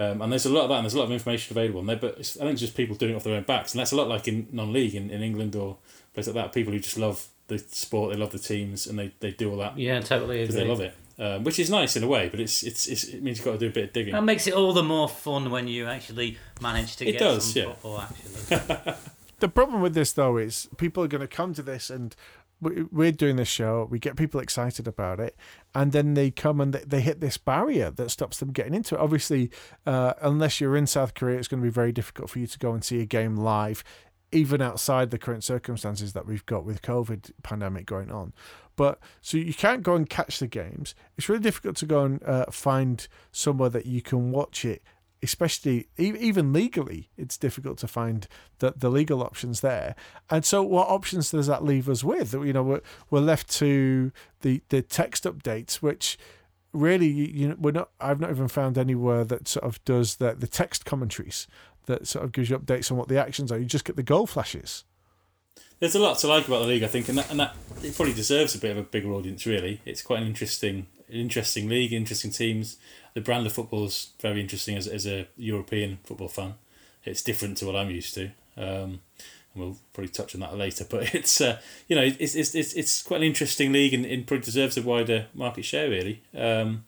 Um, 0.00 0.22
and 0.22 0.32
there's 0.32 0.46
a 0.46 0.50
lot 0.50 0.62
of 0.62 0.70
that, 0.70 0.76
and 0.76 0.84
there's 0.86 0.94
a 0.94 0.98
lot 0.98 1.04
of 1.04 1.12
information 1.12 1.52
available. 1.52 1.80
And 1.80 1.88
they, 1.90 1.94
but 1.94 2.18
I 2.18 2.22
think 2.22 2.52
it's 2.52 2.60
just 2.62 2.74
people 2.74 2.96
doing 2.96 3.12
it 3.12 3.16
off 3.16 3.24
their 3.24 3.36
own 3.36 3.42
backs, 3.42 3.74
and 3.74 3.80
that's 3.80 3.92
a 3.92 3.96
lot 3.96 4.08
like 4.08 4.26
in 4.26 4.48
non-league 4.50 4.94
in, 4.94 5.10
in 5.10 5.20
England 5.20 5.54
or 5.54 5.76
places 6.14 6.34
like 6.34 6.42
that. 6.42 6.54
People 6.54 6.72
who 6.72 6.78
just 6.78 6.96
love 6.96 7.26
the 7.48 7.58
sport, 7.58 8.10
they 8.12 8.18
love 8.18 8.32
the 8.32 8.38
teams, 8.38 8.86
and 8.86 8.98
they, 8.98 9.12
they 9.20 9.30
do 9.30 9.50
all 9.50 9.58
that. 9.58 9.78
Yeah, 9.78 10.00
totally. 10.00 10.40
Because 10.40 10.54
they 10.54 10.64
love 10.64 10.80
it, 10.80 10.94
um, 11.18 11.44
which 11.44 11.58
is 11.58 11.68
nice 11.68 11.96
in 11.96 12.02
a 12.02 12.06
way, 12.06 12.30
but 12.30 12.40
it's, 12.40 12.62
it's 12.62 12.86
it's 12.86 13.04
it 13.04 13.22
means 13.22 13.36
you've 13.36 13.44
got 13.44 13.52
to 13.52 13.58
do 13.58 13.66
a 13.66 13.70
bit 13.70 13.84
of 13.84 13.92
digging. 13.92 14.14
That 14.14 14.24
makes 14.24 14.46
it 14.46 14.54
all 14.54 14.72
the 14.72 14.82
more 14.82 15.06
fun 15.06 15.50
when 15.50 15.68
you 15.68 15.86
actually 15.86 16.38
manage 16.62 16.96
to 16.96 17.06
it 17.06 17.12
get 17.12 17.18
does, 17.18 17.52
some 17.52 17.62
yeah. 17.62 17.68
football. 17.68 18.00
Actually, 18.00 18.94
the 19.40 19.48
problem 19.50 19.82
with 19.82 19.92
this 19.92 20.12
though 20.12 20.38
is 20.38 20.66
people 20.78 21.04
are 21.04 21.08
going 21.08 21.20
to 21.20 21.28
come 21.28 21.52
to 21.52 21.62
this 21.62 21.90
and 21.90 22.14
we- 22.14 22.39
we're 22.60 23.12
doing 23.12 23.36
this 23.36 23.48
show 23.48 23.86
we 23.90 23.98
get 23.98 24.16
people 24.16 24.40
excited 24.40 24.86
about 24.86 25.18
it 25.18 25.36
and 25.74 25.92
then 25.92 26.14
they 26.14 26.30
come 26.30 26.60
and 26.60 26.74
they- 26.74 27.00
hit 27.00 27.20
this 27.20 27.38
barrier 27.38 27.90
that 27.90 28.10
stops 28.10 28.38
them 28.38 28.52
getting 28.52 28.74
into 28.74 28.94
it. 28.94 29.00
Obviously 29.00 29.50
uh, 29.86 30.12
unless 30.20 30.60
you're 30.60 30.76
in 30.76 30.86
south 30.86 31.14
korea 31.14 31.38
it's 31.38 31.48
going 31.48 31.62
to 31.62 31.64
be 31.64 31.72
very 31.72 31.92
difficult 31.92 32.28
for 32.28 32.38
you 32.38 32.46
to 32.46 32.58
go 32.58 32.72
and 32.72 32.84
see 32.84 33.00
a 33.00 33.06
game 33.06 33.36
live 33.36 33.82
even 34.32 34.62
outside 34.62 35.10
the 35.10 35.18
current 35.18 35.42
circumstances 35.42 36.12
that 36.12 36.26
we've 36.26 36.46
got 36.46 36.64
with 36.64 36.82
covid 36.82 37.32
pandemic 37.42 37.86
going 37.86 38.10
on. 38.10 38.32
But 38.76 38.98
so 39.20 39.36
you 39.36 39.52
can't 39.52 39.82
go 39.82 39.94
and 39.94 40.08
catch 40.08 40.38
the 40.38 40.46
games. 40.46 40.94
It's 41.18 41.28
really 41.28 41.42
difficult 41.42 41.76
to 41.76 41.86
go 41.86 42.04
and 42.04 42.22
uh, 42.22 42.46
find 42.46 43.06
somewhere 43.32 43.68
that 43.70 43.86
you 43.86 44.00
can 44.00 44.30
watch 44.30 44.64
it 44.64 44.82
especially 45.22 45.88
even 45.98 46.52
legally, 46.52 47.10
it's 47.16 47.36
difficult 47.36 47.78
to 47.78 47.88
find 47.88 48.26
the, 48.58 48.74
the 48.76 48.90
legal 48.90 49.22
options 49.22 49.60
there. 49.60 49.94
And 50.30 50.44
so, 50.44 50.62
what 50.62 50.88
options 50.88 51.30
does 51.30 51.46
that 51.46 51.64
leave 51.64 51.88
us 51.88 52.02
with? 52.02 52.32
You 52.32 52.52
know, 52.52 52.62
we're, 52.62 52.80
we're 53.10 53.20
left 53.20 53.50
to 53.58 54.12
the, 54.40 54.62
the 54.70 54.82
text 54.82 55.24
updates, 55.24 55.76
which 55.76 56.18
really, 56.72 57.08
you 57.08 57.48
know, 57.48 57.56
we're 57.58 57.72
not. 57.72 57.90
I've 58.00 58.20
not 58.20 58.30
even 58.30 58.48
found 58.48 58.78
anywhere 58.78 59.24
that 59.24 59.48
sort 59.48 59.64
of 59.64 59.84
does 59.84 60.16
the 60.16 60.34
the 60.34 60.46
text 60.46 60.84
commentaries 60.84 61.46
that 61.86 62.06
sort 62.06 62.24
of 62.24 62.32
gives 62.32 62.50
you 62.50 62.58
updates 62.58 62.90
on 62.90 62.96
what 62.96 63.08
the 63.08 63.18
actions 63.18 63.50
are. 63.50 63.58
You 63.58 63.64
just 63.64 63.84
get 63.84 63.96
the 63.96 64.02
goal 64.02 64.26
flashes. 64.26 64.84
There's 65.80 65.94
a 65.94 65.98
lot 65.98 66.18
to 66.18 66.28
like 66.28 66.46
about 66.46 66.60
the 66.60 66.66
league, 66.66 66.82
I 66.82 66.88
think, 66.88 67.08
and 67.08 67.18
that, 67.18 67.30
and 67.30 67.40
that 67.40 67.56
it 67.82 67.96
probably 67.96 68.14
deserves 68.14 68.54
a 68.54 68.58
bit 68.58 68.72
of 68.72 68.76
a 68.76 68.82
bigger 68.82 69.12
audience. 69.12 69.46
Really, 69.46 69.80
it's 69.84 70.02
quite 70.02 70.20
an 70.20 70.28
interesting, 70.28 70.86
interesting 71.08 71.68
league, 71.68 71.92
interesting 71.92 72.30
teams. 72.30 72.76
The 73.14 73.20
brand 73.20 73.46
of 73.46 73.52
football 73.52 73.84
is 73.86 74.10
very 74.20 74.40
interesting 74.40 74.76
as, 74.76 74.86
as 74.86 75.06
a 75.06 75.28
European 75.36 75.98
football 76.04 76.28
fan. 76.28 76.54
It's 77.04 77.22
different 77.22 77.56
to 77.58 77.66
what 77.66 77.76
I'm 77.76 77.90
used 77.90 78.14
to, 78.14 78.30
um, 78.56 79.00
and 79.52 79.56
we'll 79.56 79.78
probably 79.92 80.10
touch 80.10 80.34
on 80.34 80.40
that 80.42 80.56
later. 80.56 80.84
But 80.90 81.14
it's 81.14 81.40
uh, 81.40 81.58
you 81.88 81.96
know 81.96 82.02
it's, 82.02 82.34
it's 82.34 82.54
it's 82.54 82.74
it's 82.74 83.02
quite 83.02 83.18
an 83.18 83.26
interesting 83.26 83.72
league, 83.72 83.94
and, 83.94 84.04
and 84.04 84.26
probably 84.26 84.44
deserves 84.44 84.76
a 84.76 84.82
wider 84.82 85.26
market 85.34 85.64
share. 85.64 85.88
Really, 85.88 86.22
um, 86.36 86.84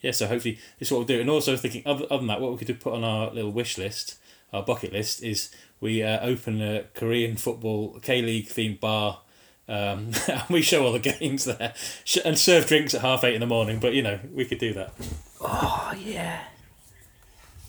yeah. 0.00 0.12
So 0.12 0.26
hopefully 0.26 0.58
this 0.78 0.88
is 0.88 0.92
what 0.92 0.98
we'll 0.98 1.06
do. 1.06 1.20
And 1.20 1.30
also 1.30 1.56
thinking 1.56 1.82
other, 1.84 2.06
other 2.06 2.18
than 2.18 2.26
that, 2.28 2.40
what 2.40 2.58
we 2.58 2.64
could 2.64 2.80
put 2.80 2.94
on 2.94 3.04
our 3.04 3.30
little 3.30 3.52
wish 3.52 3.76
list, 3.78 4.16
our 4.52 4.62
bucket 4.62 4.92
list, 4.92 5.22
is 5.22 5.54
we 5.80 6.02
uh, 6.02 6.20
open 6.20 6.62
a 6.62 6.84
Korean 6.94 7.36
football 7.36 7.98
K 8.00 8.22
League 8.22 8.48
themed 8.48 8.80
bar. 8.80 9.20
Um, 9.68 10.10
and 10.28 10.42
we 10.50 10.60
show 10.60 10.84
all 10.84 10.92
the 10.92 10.98
games 11.18 11.44
there 11.44 11.74
and 12.24 12.38
serve 12.38 12.66
drinks 12.66 12.94
at 12.94 13.00
half 13.00 13.22
eight 13.22 13.34
in 13.34 13.40
the 13.40 13.46
morning. 13.46 13.80
But 13.80 13.92
you 13.92 14.02
know, 14.02 14.18
we 14.32 14.44
could 14.44 14.58
do 14.58 14.72
that. 14.74 14.92
Oh 15.42 15.92
yeah, 15.98 16.44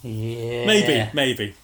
yeah, 0.04 0.66
Maybe, 0.66 1.10
maybe. 1.14 1.56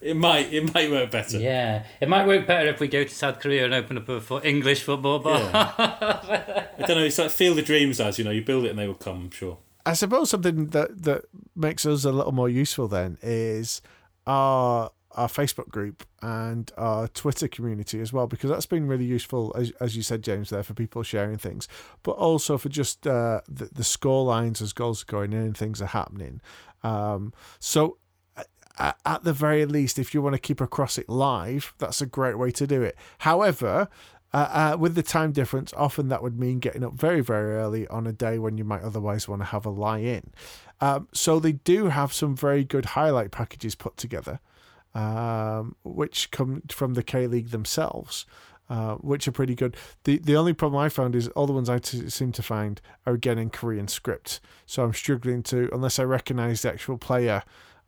It 0.00 0.16
might 0.16 0.52
it 0.52 0.74
might 0.74 0.90
work 0.90 1.10
better. 1.10 1.38
Yeah, 1.38 1.84
it 1.98 2.08
might 2.10 2.26
work 2.26 2.46
better 2.46 2.68
if 2.68 2.78
we 2.78 2.88
go 2.88 3.04
to 3.04 3.08
South 3.10 3.40
Korea 3.40 3.64
and 3.64 3.72
open 3.72 3.96
up 3.96 4.06
a 4.10 4.20
fo- 4.20 4.42
English 4.42 4.82
football 4.82 5.18
bar. 5.18 5.40
I 5.78 6.66
don't 6.86 6.98
know. 6.98 7.04
It's 7.04 7.16
like 7.18 7.30
feel 7.30 7.54
the 7.54 7.62
dreams 7.62 8.00
as 8.00 8.18
you 8.18 8.24
know. 8.24 8.30
You 8.30 8.42
build 8.44 8.66
it 8.66 8.70
and 8.70 8.78
they 8.78 8.86
will 8.86 8.94
come. 8.94 9.16
I'm 9.22 9.30
sure. 9.30 9.56
I 9.86 9.94
suppose 9.94 10.28
something 10.30 10.66
that 10.68 11.04
that 11.04 11.24
makes 11.56 11.86
us 11.86 12.04
a 12.04 12.12
little 12.12 12.32
more 12.32 12.50
useful 12.50 12.86
then 12.86 13.16
is 13.22 13.80
our 14.26 14.90
our 15.14 15.28
Facebook 15.28 15.68
group 15.68 16.06
and 16.22 16.70
our 16.76 17.08
Twitter 17.08 17.48
community 17.48 18.00
as 18.00 18.12
well, 18.12 18.26
because 18.26 18.50
that's 18.50 18.66
been 18.66 18.86
really 18.86 19.04
useful, 19.04 19.54
as, 19.56 19.70
as 19.80 19.96
you 19.96 20.02
said, 20.02 20.22
James, 20.22 20.50
there 20.50 20.62
for 20.62 20.74
people 20.74 21.02
sharing 21.02 21.38
things, 21.38 21.68
but 22.02 22.12
also 22.12 22.58
for 22.58 22.68
just 22.68 23.06
uh, 23.06 23.40
the, 23.48 23.66
the 23.66 23.84
score 23.84 24.24
lines 24.24 24.60
as 24.60 24.72
goals 24.72 25.02
are 25.02 25.06
going 25.06 25.32
in 25.32 25.40
and 25.40 25.56
things 25.56 25.80
are 25.80 25.86
happening. 25.86 26.40
Um, 26.82 27.32
so, 27.58 27.98
at 28.76 29.22
the 29.22 29.32
very 29.32 29.66
least, 29.66 30.00
if 30.00 30.14
you 30.14 30.20
want 30.20 30.34
to 30.34 30.40
keep 30.40 30.60
across 30.60 30.98
it 30.98 31.08
live, 31.08 31.72
that's 31.78 32.00
a 32.00 32.06
great 32.06 32.36
way 32.36 32.50
to 32.50 32.66
do 32.66 32.82
it. 32.82 32.96
However, 33.18 33.88
uh, 34.32 34.72
uh, 34.72 34.76
with 34.76 34.96
the 34.96 35.02
time 35.02 35.30
difference, 35.30 35.72
often 35.74 36.08
that 36.08 36.20
would 36.20 36.38
mean 36.38 36.58
getting 36.58 36.82
up 36.82 36.94
very, 36.94 37.20
very 37.20 37.54
early 37.54 37.86
on 37.86 38.04
a 38.04 38.12
day 38.12 38.36
when 38.36 38.58
you 38.58 38.64
might 38.64 38.82
otherwise 38.82 39.28
want 39.28 39.40
to 39.40 39.46
have 39.46 39.64
a 39.64 39.70
lie 39.70 40.00
in. 40.00 40.32
Um, 40.80 41.08
so 41.12 41.38
they 41.38 41.52
do 41.52 41.86
have 41.86 42.12
some 42.12 42.36
very 42.36 42.64
good 42.64 42.84
highlight 42.86 43.30
packages 43.30 43.74
put 43.74 43.96
together, 43.96 44.40
um, 44.94 45.76
which 45.84 46.30
come 46.30 46.62
from 46.68 46.94
the 46.94 47.02
K 47.02 47.26
League 47.26 47.50
themselves. 47.50 48.26
Uh, 48.66 48.94
which 48.94 49.28
are 49.28 49.32
pretty 49.32 49.54
good. 49.54 49.76
The 50.04 50.16
the 50.16 50.36
only 50.36 50.54
problem 50.54 50.80
I 50.80 50.88
found 50.88 51.14
is 51.14 51.28
all 51.28 51.46
the 51.46 51.52
ones 51.52 51.68
I 51.68 51.78
t- 51.78 52.08
seem 52.08 52.32
to 52.32 52.42
find 52.42 52.80
are 53.04 53.12
again 53.12 53.38
in 53.38 53.50
Korean 53.50 53.88
script. 53.88 54.40
So 54.64 54.82
I'm 54.82 54.94
struggling 54.94 55.42
to, 55.44 55.68
unless 55.70 55.98
I 55.98 56.04
recognize 56.04 56.62
the 56.62 56.72
actual 56.72 56.96
player, 56.96 57.42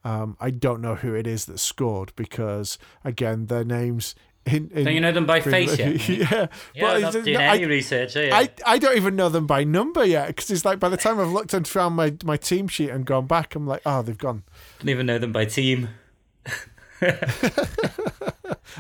um, 0.05 0.37
I 0.39 0.51
don't 0.51 0.83
know 0.83 0.95
who 0.95 1.15
it 1.15 1.27
is 1.27 1.47
that 1.47 1.61
scored 1.61 2.13
because 2.15 2.77
again 3.03 3.47
their 3.47 3.65
names 3.65 4.15
In, 4.47 4.71
in 4.73 4.85
Don't 4.85 4.95
you 4.95 5.01
know 5.01 5.13
them 5.13 5.27
by 5.27 5.41
face 5.41 5.77
yet? 5.77 6.09
yeah, 6.09 6.47
Yeah, 6.73 6.81
but 6.81 7.01
not 7.01 7.13
doing 7.13 7.37
any 7.37 7.65
I, 7.65 7.67
research. 7.67 8.17
Are 8.17 8.25
you? 8.25 8.33
I, 8.33 8.49
I 8.65 8.79
don't 8.79 8.97
even 8.97 9.17
know 9.17 9.29
them 9.29 9.47
by 9.47 9.65
number 9.65 10.05
yet 10.05 10.29
because 10.29 10.51
it's 10.53 10.65
like 10.65 10.79
by 10.79 10.89
the 10.89 10.97
time 10.97 11.19
I've 11.19 11.33
looked 11.33 11.53
and 11.53 11.67
found 11.67 11.97
my, 11.97 12.15
my 12.25 12.37
team 12.37 12.69
sheet 12.69 12.91
and 12.91 13.05
gone 13.05 13.27
back, 13.27 13.57
I'm 13.57 13.67
like, 13.67 13.83
oh, 13.85 14.03
they've 14.03 14.17
gone. 14.17 14.45
don't 14.79 14.89
even 14.89 15.07
know 15.07 15.19
them 15.19 15.33
by 15.33 15.47
team. 15.47 15.89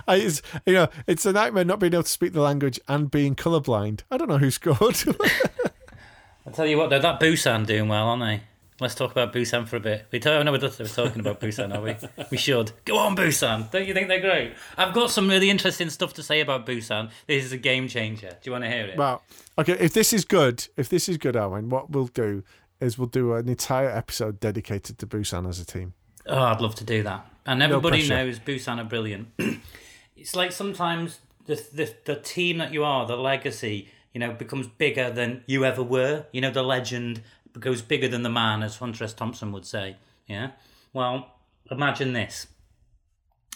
I, 0.07 0.16
it's, 0.16 0.40
you 0.64 0.74
know, 0.74 0.88
it's 1.07 1.26
a 1.26 1.33
nightmare 1.33 1.64
not 1.64 1.81
being 1.81 1.94
able 1.94 2.05
to 2.05 2.09
speak 2.09 2.33
the 2.33 2.40
language 2.40 2.79
and 2.87 3.11
being 3.11 3.35
colourblind. 3.35 4.02
I 4.11 4.16
don't 4.16 4.29
know 4.29 4.38
who 4.38 4.50
scored. 4.50 4.79
I'll 6.46 6.52
tell 6.52 6.66
you 6.66 6.79
what, 6.79 6.90
though, 6.90 7.00
that 7.00 7.18
Busan 7.18 7.66
doing 7.66 7.88
well, 7.88 8.07
aren't 8.07 8.22
they? 8.22 8.42
Let's 8.78 8.94
talk 8.94 9.10
about 9.10 9.32
Busan 9.32 9.66
for 9.66 9.76
a 9.76 9.80
bit. 9.80 10.06
We 10.10 10.20
talk, 10.20 10.44
no, 10.44 10.52
we're 10.52 10.60
we're 10.60 10.68
talking 10.68 11.20
about 11.20 11.40
Busan, 11.40 11.74
are 11.74 11.80
we? 11.80 11.96
We 12.30 12.36
should. 12.36 12.72
Go 12.84 12.98
on, 12.98 13.16
Busan. 13.16 13.70
Don't 13.70 13.86
you 13.86 13.94
think 13.94 14.08
they're 14.08 14.20
great? 14.20 14.52
I've 14.76 14.92
got 14.92 15.10
some 15.10 15.28
really 15.28 15.48
interesting 15.48 15.88
stuff 15.88 16.12
to 16.14 16.22
say 16.22 16.40
about 16.40 16.66
Busan. 16.66 17.10
This 17.26 17.42
is 17.42 17.52
a 17.52 17.56
game 17.56 17.88
changer. 17.88 18.28
Do 18.28 18.38
you 18.44 18.52
want 18.52 18.64
to 18.64 18.70
hear 18.70 18.84
it? 18.86 18.98
Well, 18.98 19.22
okay, 19.58 19.78
if 19.80 19.94
this 19.94 20.12
is 20.12 20.26
good, 20.26 20.68
if 20.76 20.90
this 20.90 21.08
is 21.08 21.16
good, 21.16 21.36
Owen, 21.36 21.70
what 21.70 21.90
we'll 21.90 22.08
do 22.08 22.44
is 22.78 22.98
we'll 22.98 23.08
do 23.08 23.32
an 23.32 23.48
entire 23.48 23.88
episode 23.88 24.40
dedicated 24.40 24.98
to 24.98 25.06
Busan 25.06 25.48
as 25.48 25.58
a 25.58 25.64
team. 25.64 25.94
Oh, 26.26 26.38
I'd 26.38 26.60
love 26.60 26.74
to 26.74 26.84
do 26.84 27.02
that. 27.04 27.26
And 27.46 27.62
everybody 27.62 28.06
pressure. 28.06 28.26
knows 28.26 28.38
Busan 28.38 28.78
are 28.78 28.84
brilliant. 28.84 29.28
it's 30.16 30.36
like 30.36 30.52
sometimes 30.52 31.20
the, 31.46 31.54
the 31.72 31.94
the 32.04 32.16
team 32.16 32.58
that 32.58 32.74
you 32.74 32.84
are, 32.84 33.06
the 33.06 33.16
legacy, 33.16 33.88
you 34.12 34.20
know, 34.20 34.32
becomes 34.32 34.66
bigger 34.66 35.10
than 35.10 35.44
you 35.46 35.64
ever 35.64 35.82
were. 35.82 36.26
You 36.32 36.42
know, 36.42 36.50
the 36.50 36.62
legend 36.64 37.22
goes 37.61 37.83
bigger 37.83 38.09
than 38.09 38.23
the 38.23 38.31
man, 38.31 38.62
as 38.62 38.77
Hunter 38.77 39.05
S. 39.05 39.14
Thompson 39.14 39.53
would 39.53 39.66
say. 39.66 39.97
Yeah. 40.27 40.51
Well, 40.92 41.35
imagine 41.71 42.12
this. 42.12 42.47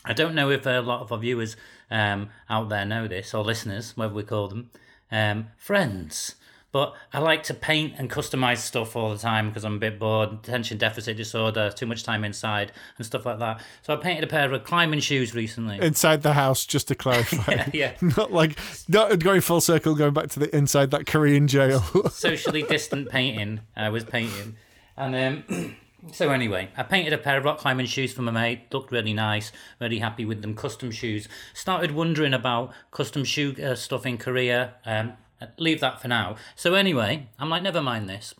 I 0.04 0.12
don't 0.12 0.34
know 0.34 0.50
if 0.50 0.64
a 0.66 0.80
lot 0.80 1.02
of 1.02 1.12
our 1.12 1.18
viewers 1.18 1.56
um, 1.90 2.30
out 2.48 2.68
there 2.68 2.84
know 2.84 3.06
this, 3.06 3.34
or 3.34 3.44
listeners, 3.44 3.96
whatever 3.96 4.14
we 4.14 4.22
call 4.22 4.48
them, 4.48 4.70
um, 5.12 5.48
friends. 5.58 6.36
But 6.72 6.94
I 7.12 7.18
like 7.18 7.42
to 7.44 7.54
paint 7.54 7.94
and 7.98 8.08
customize 8.08 8.58
stuff 8.58 8.94
all 8.94 9.10
the 9.10 9.18
time 9.18 9.48
because 9.48 9.64
I'm 9.64 9.74
a 9.74 9.78
bit 9.78 9.98
bored, 9.98 10.32
attention 10.32 10.78
deficit 10.78 11.16
disorder, 11.16 11.72
too 11.74 11.86
much 11.86 12.04
time 12.04 12.24
inside, 12.24 12.70
and 12.96 13.04
stuff 13.04 13.26
like 13.26 13.40
that. 13.40 13.60
So 13.82 13.92
I 13.92 13.96
painted 13.96 14.22
a 14.22 14.28
pair 14.28 14.52
of 14.52 14.62
climbing 14.62 15.00
shoes 15.00 15.34
recently. 15.34 15.80
Inside 15.80 16.22
the 16.22 16.34
house, 16.34 16.64
just 16.64 16.86
to 16.88 16.94
clarify. 16.94 17.70
yeah, 17.72 17.94
Not 18.16 18.32
like 18.32 18.58
not 18.88 19.18
going 19.18 19.40
full 19.40 19.60
circle, 19.60 19.94
going 19.96 20.14
back 20.14 20.28
to 20.30 20.38
the 20.40 20.54
inside 20.56 20.92
that 20.92 21.06
Korean 21.06 21.48
jail. 21.48 21.80
socially 22.10 22.62
distant 22.62 23.10
painting. 23.10 23.60
I 23.76 23.88
was 23.88 24.04
painting, 24.04 24.56
and 24.96 25.44
um, 25.50 25.76
so 26.12 26.30
anyway, 26.30 26.70
I 26.76 26.84
painted 26.84 27.12
a 27.12 27.18
pair 27.18 27.38
of 27.38 27.44
rock 27.44 27.58
climbing 27.58 27.86
shoes 27.86 28.12
for 28.12 28.22
my 28.22 28.30
mate. 28.30 28.72
Looked 28.72 28.92
really 28.92 29.12
nice. 29.12 29.50
Really 29.80 29.98
happy 29.98 30.24
with 30.24 30.42
them. 30.42 30.54
Custom 30.54 30.92
shoes. 30.92 31.26
Started 31.52 31.90
wondering 31.90 32.32
about 32.32 32.72
custom 32.92 33.24
shoe 33.24 33.56
uh, 33.60 33.74
stuff 33.74 34.06
in 34.06 34.18
Korea. 34.18 34.74
Um, 34.86 35.14
leave 35.58 35.80
that 35.80 36.00
for 36.00 36.08
now. 36.08 36.36
So 36.56 36.74
anyway, 36.74 37.28
I'm 37.38 37.50
like, 37.50 37.62
never 37.62 37.82
mind 37.82 38.08
this. 38.08 38.34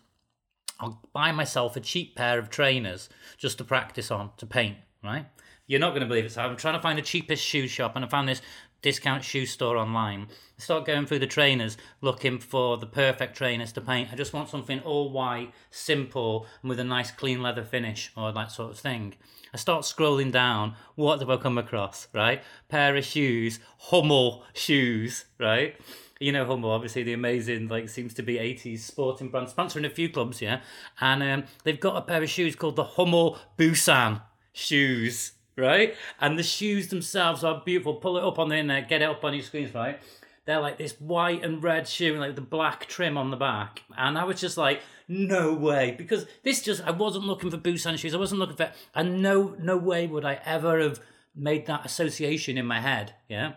I'll 0.78 1.02
buy 1.12 1.32
myself 1.32 1.76
a 1.76 1.80
cheap 1.80 2.16
pair 2.16 2.38
of 2.38 2.50
trainers 2.50 3.08
just 3.36 3.58
to 3.58 3.64
practice 3.64 4.10
on 4.10 4.30
to 4.38 4.46
paint. 4.46 4.76
Right? 5.02 5.26
You're 5.66 5.80
not 5.80 5.90
going 5.90 6.02
to 6.02 6.08
believe 6.08 6.24
it. 6.24 6.32
So 6.32 6.42
I'm 6.42 6.56
trying 6.56 6.74
to 6.74 6.82
find 6.82 6.98
the 6.98 7.02
cheapest 7.02 7.44
shoe 7.44 7.68
shop, 7.68 7.96
and 7.96 8.04
I 8.04 8.08
found 8.08 8.28
this 8.28 8.42
discount 8.82 9.22
shoe 9.22 9.46
store 9.46 9.76
online. 9.76 10.26
I 10.58 10.62
start 10.62 10.86
going 10.86 11.06
through 11.06 11.20
the 11.20 11.26
trainers, 11.26 11.76
looking 12.00 12.38
for 12.38 12.76
the 12.76 12.86
perfect 12.86 13.36
trainers 13.36 13.72
to 13.72 13.80
paint. 13.80 14.08
I 14.12 14.16
just 14.16 14.32
want 14.32 14.48
something 14.48 14.80
all 14.80 15.10
white, 15.10 15.52
simple, 15.70 16.46
and 16.62 16.68
with 16.68 16.80
a 16.80 16.84
nice 16.84 17.10
clean 17.10 17.42
leather 17.42 17.64
finish 17.64 18.10
or 18.16 18.32
that 18.32 18.50
sort 18.50 18.72
of 18.72 18.78
thing. 18.78 19.14
I 19.52 19.56
start 19.56 19.82
scrolling 19.82 20.32
down. 20.32 20.74
What 20.94 21.20
have 21.20 21.30
I 21.30 21.36
come 21.36 21.58
across? 21.58 22.08
Right, 22.12 22.42
pair 22.68 22.96
of 22.96 23.04
shoes, 23.04 23.60
Hummel 23.78 24.44
shoes. 24.54 25.26
Right, 25.38 25.76
you 26.20 26.32
know 26.32 26.44
Hummel, 26.44 26.70
obviously 26.70 27.02
the 27.02 27.14
amazing, 27.14 27.68
like 27.68 27.88
seems 27.88 28.14
to 28.14 28.22
be 28.22 28.34
'80s 28.34 28.80
sporting 28.80 29.30
brand, 29.30 29.48
sponsoring 29.48 29.86
a 29.86 29.90
few 29.90 30.08
clubs, 30.08 30.40
yeah. 30.40 30.60
And 31.00 31.22
um, 31.22 31.44
they've 31.64 31.80
got 31.80 31.96
a 31.96 32.02
pair 32.02 32.22
of 32.22 32.30
shoes 32.30 32.54
called 32.54 32.76
the 32.76 32.84
Hummel 32.84 33.38
Busan 33.58 34.20
shoes, 34.52 35.32
right? 35.56 35.94
And 36.20 36.38
the 36.38 36.42
shoes 36.42 36.88
themselves 36.88 37.42
are 37.42 37.62
beautiful. 37.64 37.94
Pull 37.94 38.18
it 38.18 38.24
up 38.24 38.38
on 38.38 38.50
the 38.50 38.56
internet, 38.56 38.88
get 38.88 39.02
it 39.02 39.08
up 39.08 39.24
on 39.24 39.34
your 39.34 39.42
screens, 39.42 39.74
right? 39.74 39.98
They're 40.44 40.60
like 40.60 40.78
this 40.78 40.92
white 41.00 41.42
and 41.42 41.62
red 41.62 41.88
shoe, 41.88 42.12
and 42.12 42.20
like 42.20 42.34
the 42.34 42.42
black 42.42 42.86
trim 42.86 43.16
on 43.16 43.30
the 43.30 43.36
back. 43.36 43.82
And 43.96 44.18
I 44.18 44.24
was 44.24 44.40
just 44.40 44.58
like, 44.58 44.82
no 45.08 45.54
way, 45.54 45.94
because 45.96 46.26
this 46.42 46.62
just 46.62 46.82
I 46.86 46.90
wasn't 46.90 47.24
looking 47.24 47.50
for 47.50 47.56
Busan 47.56 47.98
shoes. 47.98 48.14
I 48.14 48.18
wasn't 48.18 48.40
looking 48.40 48.56
for, 48.56 48.72
and 48.94 49.22
no, 49.22 49.56
no 49.58 49.76
way 49.76 50.06
would 50.06 50.24
I 50.24 50.40
ever 50.44 50.80
have 50.80 51.00
made 51.34 51.66
that 51.66 51.86
association 51.86 52.58
in 52.58 52.66
my 52.66 52.80
head. 52.80 53.14
Yeah. 53.28 53.52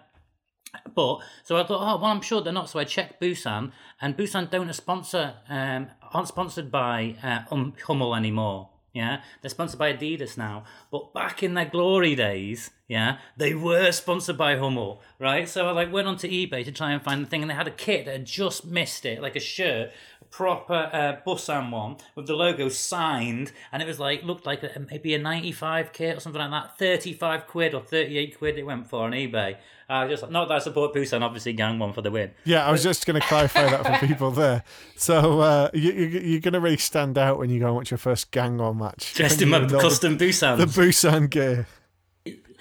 But 0.96 1.20
so 1.44 1.58
I 1.58 1.64
thought, 1.64 1.82
oh 1.82 2.02
well, 2.02 2.12
I'm 2.12 2.22
sure 2.22 2.42
they're 2.42 2.54
not. 2.54 2.70
So 2.70 2.80
I 2.80 2.84
checked 2.84 3.22
Busan, 3.22 3.72
and 4.02 4.18
Busan 4.18 4.50
don't 4.50 4.74
sponsor, 4.74 5.36
um, 5.50 5.88
aren't 6.12 6.28
sponsored 6.28 6.72
by 6.72 7.16
uh, 7.24 7.42
um, 7.52 7.74
Hummel 7.86 8.16
anymore. 8.16 8.70
Yeah, 8.94 9.22
they're 9.42 9.50
sponsored 9.50 9.80
by 9.80 9.92
Adidas 9.92 10.38
now. 10.38 10.66
But 10.92 11.16
back 11.16 11.42
in 11.42 11.56
their 11.56 11.66
glory 11.66 12.14
days, 12.14 12.70
yeah, 12.88 13.18
they 13.36 13.56
were 13.56 13.92
sponsored 13.92 14.38
by 14.38 14.56
Hummel, 14.56 15.02
right? 15.18 15.50
So 15.50 15.68
I 15.68 15.72
like 15.72 15.92
went 15.92 16.08
onto 16.08 16.28
eBay 16.28 16.64
to 16.64 16.72
try 16.72 16.92
and 16.92 17.02
find 17.02 17.26
the 17.26 17.28
thing, 17.28 17.42
and 17.42 17.50
they 17.50 17.56
had 17.56 17.68
a 17.68 17.72
kit 17.72 18.06
that 18.06 18.12
had 18.12 18.26
just 18.26 18.66
missed 18.66 19.04
it, 19.04 19.20
like 19.20 19.36
a 19.36 19.40
shirt, 19.40 19.92
a 20.22 20.26
proper 20.26 20.92
uh, 20.94 21.16
Busan 21.26 21.72
one 21.72 21.98
with 22.14 22.28
the 22.28 22.36
logo 22.36 22.70
signed, 22.70 23.52
and 23.72 23.82
it 23.82 23.88
was 23.88 24.00
like 24.00 24.22
looked 24.24 24.46
like 24.46 24.62
a, 24.62 24.80
maybe 24.92 25.16
a 25.16 25.20
ninety-five 25.20 25.92
kit 25.92 26.18
or 26.18 26.20
something 26.20 26.42
like 26.42 26.52
that, 26.52 26.78
thirty-five 26.78 27.48
quid 27.48 27.74
or 27.74 27.82
thirty-eight 27.82 28.38
quid 28.38 28.60
it 28.60 28.64
went 28.64 28.88
for 28.88 29.06
on 29.06 29.12
eBay. 29.12 29.58
Uh, 29.94 30.08
just 30.08 30.28
not 30.32 30.48
that 30.48 30.56
I 30.56 30.60
support 30.60 30.92
Busan, 30.92 31.22
obviously, 31.22 31.56
Gangwon 31.56 31.94
for 31.94 32.02
the 32.02 32.10
win. 32.10 32.32
yeah, 32.46 32.66
I 32.66 32.72
was 32.72 32.82
just 32.82 33.06
going 33.06 33.22
to 33.22 33.28
clarify 33.28 33.70
that 33.70 33.86
for 33.86 34.08
people 34.08 34.32
there. 34.32 34.64
So 34.96 35.40
uh, 35.42 35.70
you, 35.72 35.92
you, 35.92 36.08
you're 36.20 36.40
going 36.40 36.54
to 36.54 36.60
really 36.60 36.78
stand 36.78 37.16
out 37.16 37.38
when 37.38 37.52
you 37.52 37.60
go 37.60 37.68
and 37.68 37.76
watch 37.76 37.92
your 37.92 38.00
first 38.00 38.32
Gangwon 38.32 38.78
match. 38.78 39.14
Dressed 39.14 39.44
in 39.44 39.50
my 39.50 39.68
custom 39.68 40.18
Busan. 40.18 40.58
the 40.58 40.66
Busan 40.66 41.30
gear. 41.30 41.68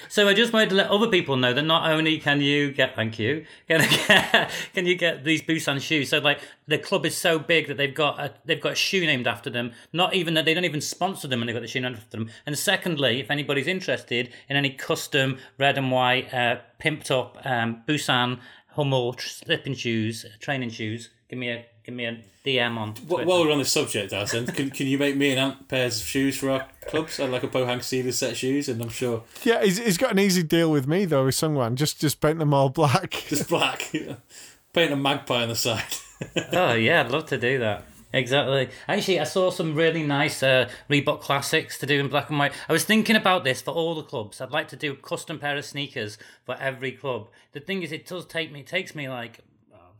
So 0.09 0.29
I 0.29 0.35
just 0.35 0.53
wanted 0.53 0.71
to 0.71 0.77
let 0.77 0.91
other 0.91 1.09
people 1.09 1.37
know 1.37 1.53
that 1.53 1.62
not 1.62 1.91
only 1.91 2.19
can 2.19 2.41
you 2.41 2.73
get 2.73 2.95
thank 2.95 3.19
you 3.19 3.45
can, 3.69 3.81
can 4.75 4.87
you 4.87 4.95
get 4.95 5.25
these 5.25 5.43
Busan 5.43 5.81
shoes. 5.81 6.11
So 6.11 6.19
like 6.19 6.41
the 6.67 6.79
club 6.79 7.07
is 7.07 7.17
so 7.17 7.38
big 7.38 7.69
that 7.69 7.77
they've 7.77 7.95
got 7.95 8.19
a 8.19 8.35
they've 8.45 8.61
got 8.61 8.73
a 8.73 8.77
shoe 8.77 9.05
named 9.07 9.27
after 9.27 9.51
them. 9.51 9.73
Not 9.93 10.15
even 10.15 10.35
that 10.35 10.45
they 10.45 10.55
don't 10.55 10.65
even 10.65 10.81
sponsor 10.81 11.29
them 11.29 11.41
and 11.41 11.49
they've 11.49 11.57
got 11.57 11.62
the 11.62 11.69
shoe 11.69 11.81
named 11.81 11.97
after 11.97 12.17
them. 12.17 12.31
And 12.47 12.59
secondly, 12.59 13.21
if 13.21 13.31
anybody's 13.31 13.67
interested 13.67 14.31
in 14.49 14.57
any 14.57 14.71
custom 14.71 15.38
red 15.59 15.79
and 15.79 15.91
white 15.91 16.33
uh, 16.33 16.59
pimped 16.81 17.11
up 17.11 17.38
um, 17.45 17.83
Busan 17.87 18.38
Hummel 18.75 19.17
slipping 19.19 19.75
shoes, 19.75 20.25
training 20.41 20.71
shoes, 20.71 21.11
give 21.33 21.38
me 21.38 21.49
a 21.49 21.64
give 21.83 21.95
me 21.95 22.05
a 22.05 22.18
DM 22.45 22.77
on. 22.77 22.92
Twitter. 22.92 23.25
While 23.25 23.40
we're 23.40 23.53
on 23.53 23.59
this 23.59 23.73
subject, 23.73 24.12
Alison, 24.12 24.47
can, 24.47 24.68
can 24.68 24.87
you 24.87 24.99
make 24.99 25.16
me 25.16 25.31
and 25.31 25.40
Ant 25.40 25.68
pairs 25.68 26.01
of 26.01 26.07
shoes 26.07 26.37
for 26.37 26.51
our 26.51 26.66
clubs? 26.87 27.18
I'd 27.18 27.31
like 27.31 27.42
a 27.42 27.49
Pohang 27.49 27.79
Steelers 27.79 28.14
set 28.14 28.33
of 28.33 28.37
shoes, 28.37 28.68
and 28.68 28.83
I'm 28.83 28.90
sure 28.90 29.23
Yeah, 29.42 29.64
he's, 29.64 29.79
he's 29.79 29.97
got 29.97 30.11
an 30.11 30.18
easy 30.18 30.42
deal 30.42 30.71
with 30.71 30.87
me 30.87 31.07
though. 31.07 31.25
With 31.25 31.35
someone 31.35 31.77
just 31.77 31.99
just 32.01 32.21
paint 32.21 32.38
them 32.38 32.53
all 32.53 32.68
black. 32.68 33.11
just 33.29 33.49
black. 33.49 33.90
Paint 34.75 34.92
a 34.92 34.97
magpie 34.97 35.42
on 35.42 35.51
the 35.51 35.57
side. 35.57 35.85
oh 36.53 36.73
yeah, 36.73 37.01
I'd 37.01 37.11
love 37.11 37.27
to 37.27 37.38
do 37.38 37.59
that. 37.59 37.85
Exactly. 38.14 38.68
Actually, 38.88 39.21
I 39.21 39.25
saw 39.25 39.51
some 39.51 39.75
really 39.75 40.03
nice 40.03 40.42
uh, 40.42 40.68
Reebok 40.90 41.21
classics 41.21 41.79
to 41.79 41.87
do 41.87 41.99
in 42.01 42.09
black 42.09 42.29
and 42.31 42.38
white. 42.38 42.53
I 42.68 42.73
was 42.73 42.85
thinking 42.85 43.16
about 43.16 43.45
this 43.45 43.61
for 43.62 43.71
all 43.73 43.95
the 43.95 44.03
clubs. 44.03 44.40
I'd 44.40 44.51
like 44.51 44.68
to 44.68 44.77
do 44.77 44.92
a 44.92 44.97
custom 44.97 45.38
pair 45.38 45.57
of 45.57 45.64
sneakers 45.64 46.16
for 46.45 46.57
every 46.57 46.92
club. 46.92 47.29
The 47.53 47.61
thing 47.61 47.83
is, 47.83 47.92
it 47.92 48.07
does 48.07 48.27
take 48.27 48.51
me. 48.51 48.61
It 48.61 48.66
takes 48.66 48.95
me 48.95 49.09
like 49.09 49.40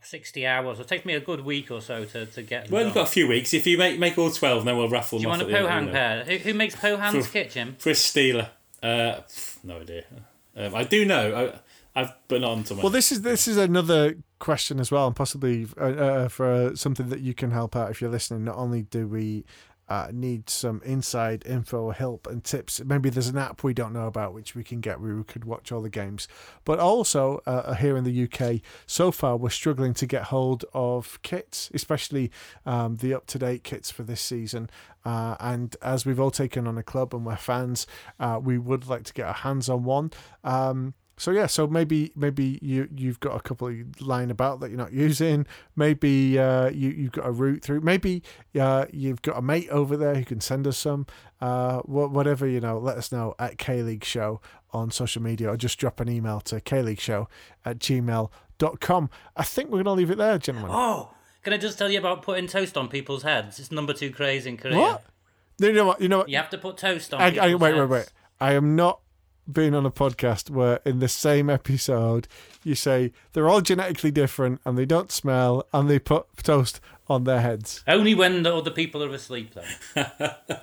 uh, 0.03 0.07
sixty 0.07 0.47
hours. 0.47 0.81
It 0.81 0.89
takes 0.89 1.05
me 1.05 1.15
a 1.15 1.21
good 1.21 1.45
week 1.45 1.71
or 1.71 1.81
so 1.81 2.05
to, 2.05 2.27
to 2.27 2.43
get. 2.43 2.65
Them 2.65 2.73
well, 2.75 2.85
you've 2.85 2.95
got 2.95 3.09
a 3.09 3.11
few 3.11 3.29
weeks. 3.29 3.55
If 3.55 3.67
you 3.67 3.79
make 3.79 3.99
make 3.99 4.19
all 4.19 4.31
twelve, 4.31 4.65
then 4.65 4.77
we'll 4.77 4.89
raffle 4.89 5.19
Do 5.19 5.23
you 5.25 5.31
them 5.31 5.39
want 5.41 5.43
a 5.43 5.45
off 5.45 5.51
at 5.51 5.69
the 5.69 5.73
end, 5.73 5.85
Pohang 5.85 5.87
you 5.87 5.87
know. 5.87 5.93
pair? 5.93 6.25
Who, 6.25 6.37
who 6.51 6.55
makes 6.55 6.75
Pohang's 6.77 7.27
For- 7.27 7.33
kit, 7.33 7.51
Jim? 7.51 7.77
Chris 7.81 8.05
Steeler. 8.13 8.49
Uh, 8.83 9.21
pff, 9.29 9.59
no 9.65 9.81
idea. 9.81 10.05
Um, 10.57 10.75
I 10.75 10.85
do 10.85 11.05
know. 11.05 11.53
I, 11.95 12.01
I've 12.01 12.13
but 12.29 12.41
not 12.41 12.51
onto 12.53 12.75
my. 12.75 12.83
Well, 12.83 12.91
this 12.91 13.13
is 13.13 13.23
this 13.23 13.47
is 13.47 13.57
another 13.57 14.17
question 14.39 14.81
as 14.81 14.91
well, 14.91 15.07
and 15.07 15.15
possibly 15.15 15.67
uh, 15.79 15.85
uh, 15.85 16.29
for 16.29 16.75
something 16.75 17.09
that 17.11 17.21
you 17.21 17.35
can 17.35 17.51
help 17.51 17.77
out 17.77 17.91
if 17.91 18.01
you're 18.01 18.11
listening. 18.11 18.45
Not 18.45 18.57
only 18.57 18.83
do 18.83 19.07
we 19.07 19.45
uh, 19.89 20.09
need 20.13 20.49
some 20.49 20.81
inside 20.85 21.45
info, 21.47 21.91
help, 21.91 22.27
and 22.27 22.43
tips. 22.45 22.81
Maybe 22.85 23.11
there's 23.11 23.29
an 23.29 23.39
app 23.39 23.63
we 23.63 23.75
don't 23.75 23.93
know 23.93 24.07
about 24.07 24.33
which 24.33 24.55
we 24.55 24.65
can 24.65 24.81
get 24.81 25.01
where 25.01 25.15
we 25.15 25.25
could 25.25 25.45
watch 25.45 25.71
all 25.73 25.83
the 25.83 25.91
games. 25.91 26.29
But 26.65 26.79
also 26.79 27.43
uh, 27.47 27.75
here 27.75 27.97
in 27.97 28.05
the 28.05 28.25
UK, 28.25 28.61
so 28.87 29.11
far 29.11 29.37
we're 29.37 29.51
struggling 29.51 29.95
to 29.95 30.07
get 30.07 30.25
hold 30.25 30.65
of 30.73 31.21
kits, 31.23 31.71
especially 31.75 32.31
um, 32.65 32.97
the 32.97 33.15
up 33.15 33.27
to 33.27 33.39
date 33.39 33.65
kits 33.65 33.91
for 33.91 34.03
this 34.03 34.21
season. 34.21 34.71
Uh, 35.05 35.37
and 35.41 35.77
as 35.83 36.07
we've 36.07 36.21
all 36.21 36.31
taken 36.31 36.67
on 36.67 36.79
a 36.79 36.83
club 36.83 37.13
and 37.15 37.27
we're 37.27 37.37
fans, 37.37 37.87
uh, 38.21 38.41
we 38.43 38.59
would 38.59 38.89
like 38.89 39.05
to 39.05 39.13
get 39.13 39.27
our 39.27 39.35
hands 39.35 39.69
on 39.69 39.85
one. 39.85 40.11
Um, 40.45 40.95
so 41.23 41.31
yeah, 41.31 41.47
so 41.47 41.69
maybe 41.69 42.11
maybe 42.17 42.59
you 42.61 42.89
you've 42.93 43.21
got 43.21 43.37
a 43.37 43.41
couple 43.41 43.69
of 43.69 44.01
lying 44.01 44.29
about 44.29 44.59
that 44.59 44.71
you're 44.71 44.79
not 44.79 44.93
using. 44.93 45.47
Maybe 45.77 46.37
uh, 46.37 46.69
you 46.71 46.89
you've 46.91 47.13
got 47.13 47.29
a 47.29 47.31
route 47.31 47.63
through. 47.63 47.83
Maybe 47.83 48.25
uh, 48.61 48.87
you've 48.93 49.23
got 49.23 49.39
a 49.39 49.43
mate 49.43 49.69
over 49.69 49.97
there 49.97 50.17
who 50.17 50.25
can 50.25 50.41
send 50.41 50.67
us 50.67 50.77
some. 50.77 51.07
Uh, 51.41 51.79
whatever 51.83 52.45
you 52.49 52.59
know, 52.59 52.77
let 52.77 52.97
us 52.99 53.13
know 53.13 53.37
at 53.39 53.57
K 53.57 53.85
League 53.85 54.03
Show 54.03 54.41
on 54.73 54.91
social 54.91 55.23
media, 55.23 55.49
or 55.49 55.57
just 55.57 55.79
drop 55.79 56.01
an 56.01 56.09
email 56.09 56.41
to 56.41 56.61
kleagueshow 56.61 57.29
at 57.65 57.79
gmail.com. 57.79 59.11
I 59.37 59.45
think 59.45 59.71
we're 59.71 59.85
gonna 59.85 59.93
leave 59.93 60.11
it 60.11 60.19
there, 60.19 60.39
gentlemen. 60.39 60.73
Oh, 60.75 61.15
can 61.45 61.53
I 61.53 61.57
just 61.57 61.79
tell 61.79 61.89
you 61.89 62.01
about 62.01 62.23
putting 62.23 62.49
toast 62.49 62.77
on 62.77 62.89
people's 62.89 63.23
heads? 63.23 63.61
It's 63.61 63.71
number 63.71 63.93
two 63.93 64.11
craze 64.11 64.45
in 64.45 64.57
Korea. 64.57 64.77
what? 64.77 65.05
You 65.61 65.73
know 65.73 65.87
what? 65.87 66.01
You 66.01 66.09
know 66.09 66.19
what? 66.19 66.29
You 66.29 66.39
have 66.39 66.51
to 66.51 66.59
put 66.59 66.79
toast 66.79 67.15
on. 67.15 67.23
I, 67.23 67.37
I, 67.37 67.55
wait, 67.55 67.77
wait, 67.77 67.89
wait. 67.89 68.13
I 68.41 68.55
am 68.55 68.75
not 68.75 68.99
being 69.51 69.75
on 69.75 69.85
a 69.85 69.91
podcast 69.91 70.51
where 70.51 70.81
in 70.85 70.99
the 71.01 71.09
same 71.09 71.51
episode 71.51 72.29
you 72.63 72.75
say 72.75 73.13
they're 73.33 73.49
all 73.49 73.61
genetically 73.61 74.11
different 74.11 74.61
and 74.65 74.79
they 74.79 74.87
don't 74.87 75.11
smell 75.11 75.67
and 75.73 75.91
they 75.91 75.99
put 75.99 76.27
toast 76.43 76.81
on 77.09 77.25
their 77.25 77.41
heads. 77.41 77.83
Only 77.87 78.15
when 78.15 78.43
the 78.43 78.55
other 78.55 78.71
people 78.71 79.03
are 79.03 79.11
asleep, 79.11 79.55
though. 79.55 80.05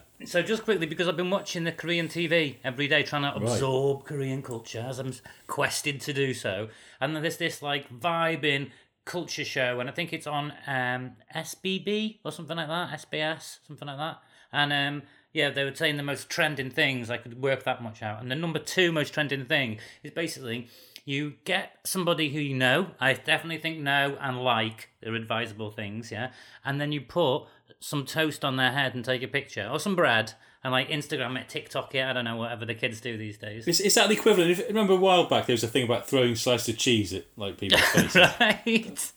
so 0.26 0.42
just 0.42 0.64
quickly, 0.64 0.86
because 0.86 1.08
I've 1.08 1.18
been 1.18 1.30
watching 1.30 1.64
the 1.64 1.72
Korean 1.72 2.08
TV 2.08 2.58
every 2.64 2.88
day, 2.88 3.04
trying 3.04 3.22
to 3.24 3.36
absorb 3.36 4.06
Korean 4.06 4.42
culture 4.42 4.86
as 4.88 5.00
I'm 5.00 5.14
quested 5.48 6.02
to 6.02 6.14
do 6.14 6.34
so, 6.34 6.70
and 7.00 7.16
then 7.16 7.22
there's 7.22 7.38
this 7.38 7.62
like 7.62 7.90
vibing 7.90 8.72
culture 9.06 9.46
show, 9.46 9.80
and 9.80 9.90
I 9.90 9.94
think 9.94 10.14
it's 10.14 10.28
on 10.28 10.54
um, 10.68 11.12
SBB 11.36 12.20
or 12.24 12.32
something 12.32 12.58
like 12.58 12.68
that, 12.68 13.00
SBS, 13.00 13.60
something 13.66 13.88
like 13.88 13.98
that, 13.98 14.20
and 14.52 14.74
um. 14.74 15.04
Yeah, 15.34 15.52
they 15.52 15.64
were 15.64 15.76
saying 15.76 15.98
the 15.98 16.04
most 16.04 16.30
trending 16.30 16.72
things. 16.72 17.10
I 17.10 17.18
could 17.18 17.42
work 17.42 17.64
that 17.64 17.84
much 17.84 18.02
out. 18.02 18.22
And 18.22 18.32
the 18.32 18.36
number 18.36 18.60
two 18.60 18.92
most 18.92 19.14
trending 19.14 19.46
thing 19.46 19.78
is 20.04 20.12
basically 20.12 20.68
you 21.06 21.34
get 21.44 21.78
somebody 21.84 22.30
who 22.30 22.40
you 22.40 22.56
know, 22.56 22.92
I 23.00 23.14
definitely 23.14 23.58
think 23.58 23.80
know 23.80 24.18
and 24.22 24.42
like, 24.42 24.90
they're 25.02 25.16
advisable 25.16 25.72
things, 25.72 26.12
yeah, 26.12 26.32
and 26.64 26.80
then 26.80 26.92
you 26.92 27.02
put 27.02 27.46
some 27.80 28.06
toast 28.06 28.46
on 28.46 28.58
their 28.58 28.72
head 28.72 28.94
and 28.94 29.04
take 29.04 29.24
a 29.24 29.28
picture, 29.28 29.68
or 29.72 29.80
some 29.80 29.96
bread, 29.96 30.34
and 30.64 30.72
like 30.72 30.90
Instagram 30.90 31.40
it, 31.40 31.50
TikTok 31.50 31.96
it, 31.96 32.04
I 32.04 32.14
don't 32.14 32.26
know, 32.26 32.36
whatever 32.36 32.66
the 32.66 32.76
kids 32.76 33.02
do 33.02 33.18
these 33.18 33.38
days. 33.38 33.68
Is, 33.68 33.80
is 33.80 33.96
that 33.96 34.10
the 34.10 34.16
equivalent? 34.16 34.52
If, 34.52 34.68
remember 34.68 34.94
a 34.94 34.98
while 34.98 35.28
back 35.28 35.48
there 35.48 35.54
was 35.54 35.64
a 35.64 35.68
thing 35.68 35.84
about 35.84 36.08
throwing 36.08 36.36
slices 36.36 36.70
of 36.70 36.78
cheese 36.78 37.12
at 37.14 37.26
like 37.38 37.58
people's 37.58 37.82
faces. 37.86 38.16
right? 38.16 39.12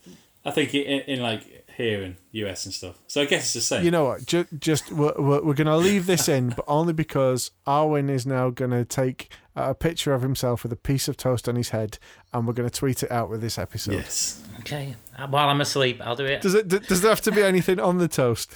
I 0.45 0.51
think 0.51 0.75
in, 0.75 1.01
in 1.01 1.21
like 1.21 1.62
here 1.77 2.03
in 2.03 2.17
US 2.33 2.65
and 2.65 2.75
stuff. 2.75 2.99
So 3.07 3.23
I 3.23 3.25
guess 3.27 3.43
it's 3.45 3.53
the 3.55 3.61
same. 3.61 3.85
You 3.85 3.91
know 3.91 4.05
what? 4.05 4.27
Just, 4.27 4.49
just 4.59 4.93
we're, 4.93 5.15
we're, 5.19 5.43
we're 5.43 5.55
going 5.55 5.67
to 5.67 5.77
leave 5.77 6.07
this 6.07 6.29
in, 6.29 6.51
but 6.51 6.65
only 6.69 6.93
because 6.93 7.51
Arwyn 7.67 8.11
is 8.11 8.27
now 8.27 8.51
going 8.51 8.71
to 8.71 8.85
take 8.85 9.31
a 9.55 9.75
picture 9.75 10.15
of 10.15 10.23
himself 10.23 10.63
with 10.63 10.73
a 10.73 10.77
piece 10.77 11.09
of 11.09 11.17
toast 11.17 11.49
on 11.49 11.57
his 11.57 11.71
head 11.71 11.99
and 12.33 12.47
we're 12.47 12.55
going 12.55 12.69
to 12.69 12.79
tweet 12.79 13.03
it 13.03 13.11
out 13.11 13.29
with 13.29 13.41
this 13.41 13.59
episode. 13.59 13.95
yes. 13.95 14.43
Okay, 14.61 14.95
uh, 15.19 15.27
while 15.27 15.49
I'm 15.49 15.61
asleep, 15.61 16.01
I'll 16.05 16.15
do 16.15 16.25
it. 16.25 16.41
Does 16.41 16.55
it? 16.55 16.69
Does 16.69 17.01
there 17.01 17.11
have 17.11 17.21
to 17.23 17.33
be 17.33 17.43
anything 17.43 17.81
on 17.81 17.99
the 17.99 18.07
toast? 18.07 18.53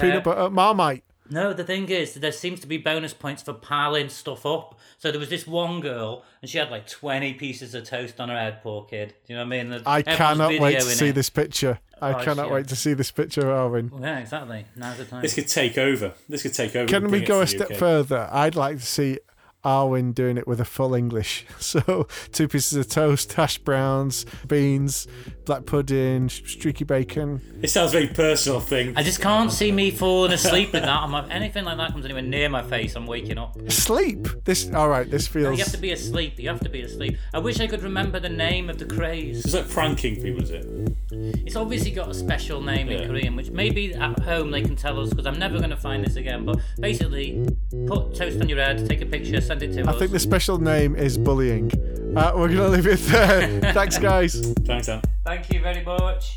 Peanut 0.00 0.24
butter, 0.24 0.48
Marmite. 0.48 1.04
No, 1.30 1.52
the 1.54 1.64
thing 1.64 1.88
is, 1.88 2.14
there 2.14 2.32
seems 2.32 2.60
to 2.60 2.66
be 2.66 2.76
bonus 2.76 3.14
points 3.14 3.42
for 3.42 3.54
piling 3.54 4.10
stuff 4.10 4.44
up. 4.44 4.78
So 4.98 5.10
there 5.10 5.18
was 5.20 5.30
this 5.30 5.46
one 5.46 5.80
girl, 5.80 6.22
and 6.42 6.50
she 6.50 6.58
had 6.58 6.70
like 6.70 6.86
20 6.86 7.34
pieces 7.34 7.74
of 7.74 7.84
toast 7.84 8.20
on 8.20 8.28
her 8.28 8.38
head, 8.38 8.62
poor 8.62 8.84
kid. 8.84 9.14
Do 9.26 9.32
you 9.32 9.38
know 9.38 9.46
what 9.46 9.54
I 9.54 9.62
mean? 9.62 9.82
I 9.86 9.98
Everyone's 10.00 10.16
cannot 10.18 10.60
wait 10.60 10.74
to 10.80 10.82
see 10.82 11.08
it. 11.08 11.14
this 11.14 11.30
picture. 11.30 11.78
I 12.04 12.20
Oh, 12.20 12.24
cannot 12.24 12.46
shit. 12.46 12.52
wait 12.52 12.68
to 12.68 12.76
see 12.76 12.92
this 12.94 13.10
picture 13.10 13.40
of 13.50 13.72
Arwyn. 13.72 13.90
Yeah, 14.00 14.18
exactly. 14.18 14.66
Now's 14.76 14.98
the 14.98 15.04
time. 15.04 15.22
This 15.22 15.34
could 15.34 15.48
take 15.48 15.78
over. 15.78 16.12
This 16.28 16.42
could 16.42 16.54
take 16.54 16.74
over. 16.76 16.86
Can 16.86 17.10
we 17.10 17.20
go 17.20 17.38
a 17.38 17.40
the 17.40 17.46
step 17.46 17.70
UK. 17.70 17.76
further? 17.78 18.28
I'd 18.32 18.54
like 18.56 18.78
to 18.78 18.84
see 18.86 19.18
Arwyn 19.64 20.14
doing 20.14 20.36
it 20.36 20.46
with 20.46 20.60
a 20.60 20.64
full 20.64 20.94
English. 20.94 21.46
So 21.64 22.06
two 22.30 22.46
pieces 22.46 22.76
of 22.78 22.88
toast, 22.88 23.32
hash 23.32 23.58
browns, 23.58 24.26
beans, 24.46 25.08
black 25.44 25.64
pudding, 25.66 26.28
streaky 26.28 26.84
bacon. 26.84 27.40
It 27.62 27.70
sounds 27.70 27.90
very 27.92 28.08
personal 28.08 28.60
thing. 28.60 28.92
I 28.96 29.02
just 29.02 29.20
can't 29.20 29.50
see 29.50 29.72
me 29.72 29.90
falling 29.90 30.32
asleep 30.32 30.72
with 30.72 30.82
that. 30.82 30.90
I'm 31.02 31.10
like, 31.10 31.30
anything 31.30 31.64
like 31.64 31.78
that 31.78 31.90
comes 31.92 32.04
anywhere 32.04 32.22
near 32.22 32.48
my 32.48 32.62
face, 32.62 32.94
I'm 32.94 33.06
waking 33.06 33.38
up. 33.38 33.56
Sleep. 33.70 34.28
This. 34.44 34.70
All 34.72 34.88
right. 34.88 35.10
This 35.10 35.26
feels. 35.26 35.58
You 35.58 35.64
have 35.64 35.72
to 35.72 35.80
be 35.80 35.92
asleep. 35.92 36.38
You 36.38 36.48
have 36.50 36.60
to 36.60 36.68
be 36.68 36.82
asleep. 36.82 37.16
I 37.32 37.38
wish 37.38 37.58
I 37.60 37.66
could 37.66 37.82
remember 37.82 38.20
the 38.20 38.28
name 38.28 38.68
of 38.70 38.78
the 38.78 38.84
craze. 38.84 39.44
It's 39.44 39.54
like 39.54 39.68
pranking 39.68 40.20
people, 40.22 40.42
is 40.42 40.50
it? 40.50 40.66
It's 41.10 41.56
obviously 41.56 41.90
got 41.90 42.08
a 42.08 42.14
special 42.14 42.60
name 42.60 42.88
in 42.90 43.08
Korean, 43.08 43.34
which 43.36 43.50
maybe 43.50 43.94
at 43.94 44.18
home 44.20 44.50
they 44.50 44.62
can 44.62 44.76
tell 44.76 45.00
us 45.00 45.10
because 45.10 45.26
I'm 45.26 45.38
never 45.38 45.58
going 45.58 45.70
to 45.70 45.76
find 45.76 46.04
this 46.04 46.16
again. 46.16 46.44
But 46.44 46.60
basically, 46.78 47.46
put 47.86 48.14
toast 48.14 48.40
on 48.40 48.48
your 48.48 48.58
head, 48.58 48.86
take 48.88 49.00
a 49.00 49.06
picture, 49.06 49.40
send 49.40 49.53
it 49.62 49.72
to 49.74 49.82
I 49.82 49.92
us. 49.92 49.98
think 49.98 50.10
the 50.12 50.18
special 50.18 50.58
name 50.58 50.96
is 50.96 51.16
bullying. 51.18 51.70
Uh, 52.16 52.32
we're 52.36 52.48
gonna 52.48 52.68
leave 52.68 52.86
it 52.86 52.98
there. 53.00 53.60
Thanks, 53.72 53.98
guys. 53.98 54.52
Thanks, 54.64 54.86
Dan. 54.86 55.02
Thank 55.24 55.52
you 55.52 55.60
very 55.60 55.84
much. 55.84 56.36